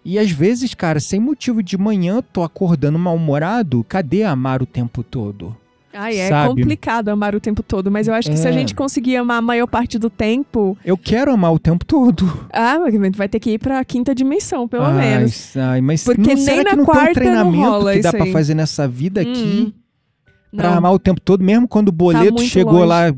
[0.05, 3.85] E às vezes, cara, sem motivo de manhã, tô acordando mal-humorado.
[3.89, 5.57] Cadê amar o tempo todo?
[5.95, 6.49] Ai, é Sabe?
[6.49, 8.53] complicado amar o tempo todo, mas eu acho que se a É.
[8.53, 12.47] gente conseguir amar a maior parte do tempo, Eu quero amar o tempo todo.
[12.53, 12.79] ah,
[13.15, 15.57] vai ter que ir pra quinta dimensão, pelo Ai, menos.
[15.57, 17.13] Ai, mas Porque não, nem na que não tem quarta um não
[17.53, 19.73] treinamento que dá pra fazer nessa vida aqui
[20.53, 20.79] Hum, pra não.
[20.79, 22.87] amar o tempo todo, mesmo quando o boleto muito chegou longe.
[22.87, 23.15] lá,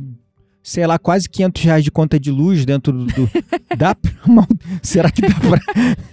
[0.69, 3.05] sei lá, quase 500 reais de conta de luz dentro do...
[3.07, 3.31] do-
[3.79, 4.11] dá pra
[4.83, 5.61] Será que dá pra...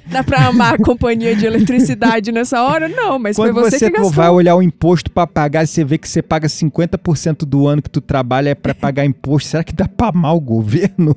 [0.06, 2.88] Dá pra amar a companhia de eletricidade nessa hora?
[2.88, 4.12] Não, mas Quando foi você, você que gastou.
[4.12, 7.90] vai olhar o imposto pra pagar, você vê que você paga 50% do ano que
[7.90, 9.50] tu trabalha é pra pagar imposto.
[9.50, 11.16] Será que dá pra amar o governo?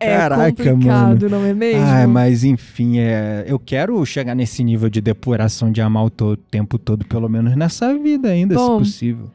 [0.00, 1.28] É Caraca, complicado, mano.
[1.28, 1.82] não é mesmo?
[1.84, 6.36] Ai, mas enfim, é, eu quero chegar nesse nível de depuração de amar o to-
[6.50, 9.30] tempo todo, pelo menos nessa vida ainda, Bom, se possível.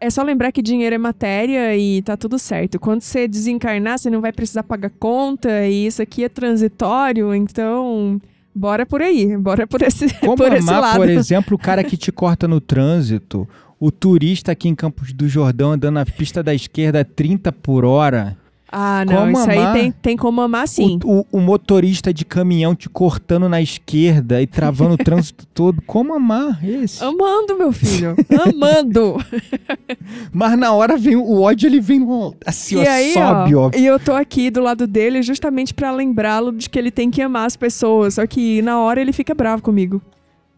[0.00, 2.78] É só lembrar que dinheiro é matéria e tá tudo certo.
[2.78, 8.20] Quando você desencarnar, você não vai precisar pagar conta e isso aqui é transitório, então
[8.54, 10.96] bora por aí, bora por esse, Como por esse amar, lado.
[10.98, 13.48] por exemplo, o cara que te corta no trânsito,
[13.80, 17.84] o turista aqui em Campos do Jordão andando na pista da esquerda a 30 por
[17.84, 18.36] hora,
[18.76, 19.66] Ah, não, Como isso amar?
[19.76, 20.98] aí tem, tem como amar sim.
[21.04, 25.80] o, o- o motorista de caminhão te cortando na esquerda e travando o trânsito todo.
[25.82, 27.02] Como amar esse?
[27.04, 28.16] Amando, meu filho.
[28.44, 29.14] Amando.
[30.32, 32.04] Mas na hora vem o ódio, ele vem
[32.44, 33.70] assim, e ó, aí, sobe, ó, ó.
[33.76, 37.22] e eu tô aqui do lado dele justamente pra lembrá-lo de que ele tem que
[37.22, 38.14] amar as pessoas.
[38.14, 40.02] Só que na hora ele fica bravo comigo.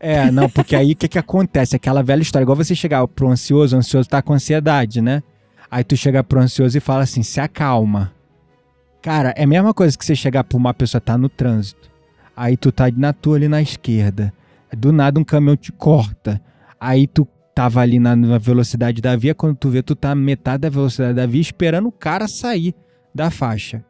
[0.01, 1.77] É, não, porque aí o que, que acontece?
[1.77, 5.23] Aquela velha história, igual você chegar pro ansioso, o ansioso tá com ansiedade, né?
[5.71, 8.13] Aí tu chega pro ansioso e fala assim, se acalma.
[9.03, 11.91] Cara, é a mesma coisa que você chegar pra uma pessoa tá no trânsito.
[12.37, 14.33] Aí tu tá na tua ali na esquerda.
[14.77, 16.41] Do nada um caminhão te corta.
[16.79, 20.63] Aí tu tava ali na, na velocidade da via, quando tu vê, tu tá metade
[20.63, 22.75] da velocidade da via esperando o cara sair
[23.15, 23.83] da faixa.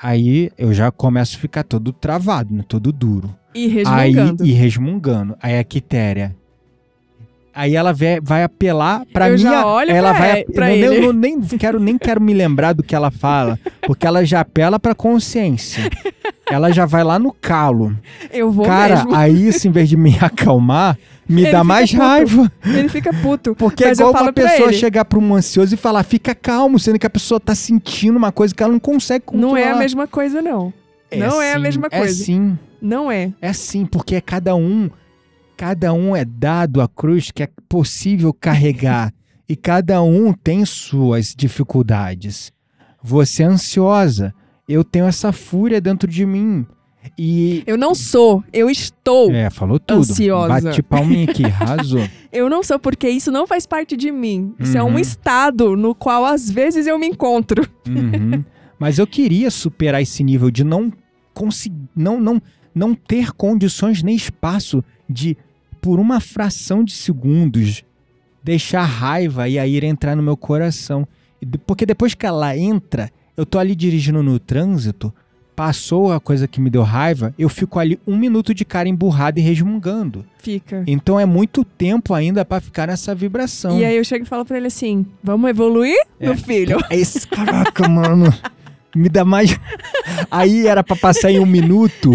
[0.00, 2.64] Aí eu já começo a ficar todo travado, né?
[2.66, 3.34] todo duro.
[3.54, 4.44] E resmungando.
[4.44, 5.36] Aí, e resmungando.
[5.42, 6.36] Aí a Quitéria.
[7.54, 9.50] Aí ela vê- vai apelar pra Eu minha.
[9.88, 11.06] ela pra vai, e- pra nem- ele.
[11.06, 14.78] eu nem quero nem quero me lembrar do que ela fala, porque ela já apela
[14.78, 15.90] pra consciência.
[16.50, 17.96] Ela já vai lá no calo.
[18.32, 19.14] Eu vou Cara, mesmo.
[19.14, 20.98] aí isso, em vez de me acalmar,
[21.28, 22.02] me Ele dá mais puto.
[22.02, 22.52] raiva.
[22.64, 23.54] Ele fica puto.
[23.54, 27.06] Porque é igual uma pessoa chegar pra um ansioso e falar, fica calmo, sendo que
[27.06, 29.48] a pessoa tá sentindo uma coisa que ela não consegue controlar.
[29.52, 30.72] Não é a mesma coisa, não.
[31.16, 32.24] não é a sim, mesma É coisa.
[32.24, 32.58] sim.
[32.82, 33.30] Não é.
[33.42, 34.90] É sim, porque é cada um,
[35.60, 39.12] cada um é dado a cruz que é possível carregar
[39.46, 42.50] e cada um tem suas dificuldades.
[43.02, 44.34] Você é ansiosa,
[44.66, 46.66] eu tenho essa fúria dentro de mim.
[47.18, 49.30] E Eu não sou, eu estou.
[49.32, 50.00] é, falou tudo.
[50.00, 50.48] Ansiosa.
[50.48, 52.08] Bate palminha aqui, arrasou.
[52.32, 54.54] Eu não sou, porque isso não faz parte de mim.
[54.58, 54.98] Isso é um Uhum.
[54.98, 57.68] estado no qual às vezes eu me encontro.
[57.86, 58.42] Uhum.
[58.78, 60.90] Mas eu queria superar esse nível de não
[61.34, 62.40] conseguir, não, não,
[62.74, 65.36] não ter condições nem espaço de,
[65.80, 67.84] por uma fração de segundos,
[68.42, 71.06] deixar a raiva e a ira entrar no meu coração.
[71.66, 75.12] Porque depois que ela entra, eu tô ali dirigindo no trânsito,
[75.56, 79.38] passou a coisa que me deu raiva, eu fico ali um minuto de cara emburrado
[79.38, 80.24] e resmungando.
[80.38, 80.82] Fica.
[80.86, 83.78] Então é muito tempo ainda pra ficar nessa vibração.
[83.78, 86.78] E aí eu chego e falo pra ele assim: vamos evoluir, meu filho?
[86.88, 88.32] É esse, caraca, mano.
[88.96, 89.58] Me dá mais.
[90.30, 92.14] Aí era pra passar em um minuto,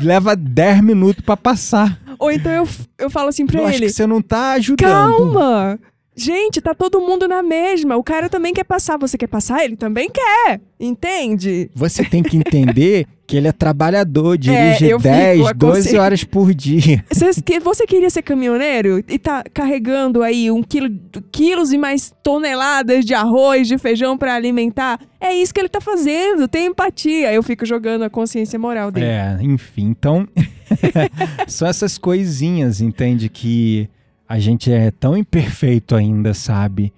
[0.00, 2.00] leva 10 minutos pra passar.
[2.18, 4.88] Ou então eu, eu falo assim pra Eu acho ele: que você não tá ajudando.
[4.88, 5.78] calma!
[6.18, 7.96] Gente, tá todo mundo na mesma.
[7.96, 8.98] O cara também quer passar.
[8.98, 9.64] Você quer passar?
[9.64, 10.60] Ele também quer.
[10.80, 11.70] Entende?
[11.74, 15.96] Você tem que entender que ele é trabalhador, dirige eu fico 10, a 12 consci-
[15.98, 17.04] horas por dia.
[17.12, 20.88] Você, você queria ser caminhoneiro e tá carregando aí um quilo,
[21.30, 24.98] quilos e mais toneladas de arroz, de feijão pra alimentar?
[25.20, 26.48] É isso que ele tá fazendo.
[26.48, 27.32] Tem empatia.
[27.32, 29.06] Eu fico jogando a consciência moral dele.
[29.06, 30.26] É, enfim, então.
[31.46, 33.28] são essas coisinhas, entende?
[33.28, 33.88] Que
[34.28, 36.92] a gente é tão imperfeito ainda, sabe?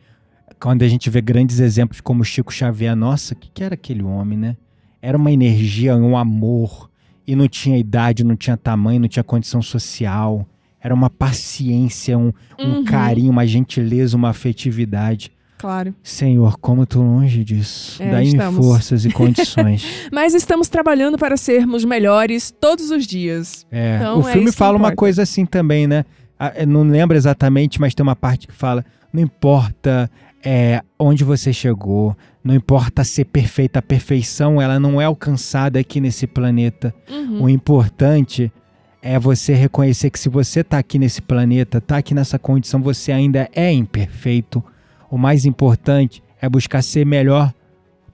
[0.58, 4.02] Quando a gente vê grandes exemplos como Chico Xavier, nossa, o que, que era aquele
[4.02, 4.56] homem, né?
[5.00, 6.90] Era uma energia, um amor,
[7.26, 10.46] e não tinha idade, não tinha tamanho, não tinha condição social.
[10.82, 12.84] Era uma paciência, um, um Uhum.
[12.84, 15.30] carinho, uma gentileza, uma afetividade.
[15.56, 15.94] Claro.
[16.02, 18.02] Senhor, como eu tô longe disso.
[18.02, 18.66] É, Dá-me estamos.
[18.66, 19.84] forças e condições.
[20.10, 23.66] Mas estamos trabalhando para sermos melhores todos os dias.
[23.70, 26.04] É, Então, o é filme que fala uma coisa assim também, né?
[26.42, 28.82] Ah, não lembro exatamente, mas tem uma parte que fala:
[29.12, 30.10] não importa
[30.42, 36.00] é, onde você chegou, não importa ser perfeita, a perfeição ela não é alcançada aqui
[36.00, 36.94] nesse planeta.
[37.10, 37.42] Uhum.
[37.42, 38.50] O importante
[39.02, 43.12] é você reconhecer que se você tá aqui nesse planeta, tá aqui nessa condição, você
[43.12, 44.64] ainda é imperfeito.
[45.10, 47.52] O mais importante é buscar ser melhor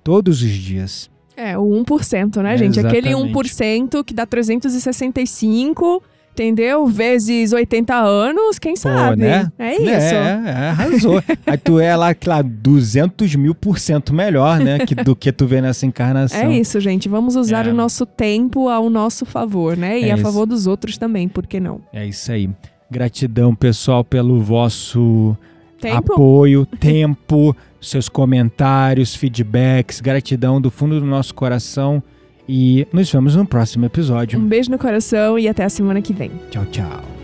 [0.03, 1.09] todos os dias.
[1.37, 2.81] É, o 1%, né, gente?
[2.81, 3.35] Aquele exatamente.
[3.35, 6.03] 1% que dá 365,
[6.43, 6.87] entendeu?
[6.87, 9.23] Vezes 80 anos, quem sabe?
[9.23, 9.51] né?
[9.59, 10.15] É isso.
[10.15, 11.23] É, é, arrasou.
[11.47, 14.79] Aí tu é lá, lá 200 mil por cento melhor, né?
[14.81, 16.39] Que, do que tu vê nessa encarnação.
[16.41, 17.09] É isso, gente.
[17.09, 17.71] Vamos usar É.
[17.71, 19.99] o nosso tempo ao nosso favor, né?
[19.99, 20.23] E É a isso.
[20.23, 21.81] favor dos outros também, por que não?
[21.93, 22.51] É isso aí.
[22.91, 25.37] Gratidão, pessoal, pelo vosso
[25.81, 26.13] Tempo?
[26.13, 30.01] apoio, tempo, seus comentários, feedbacks.
[30.01, 32.03] Gratidão do fundo do nosso coração.
[32.49, 34.39] E nos vemos no próximo episódio.
[34.39, 36.31] Um beijo no coração e até a semana que vem.
[36.51, 37.16] Tchau, tchau.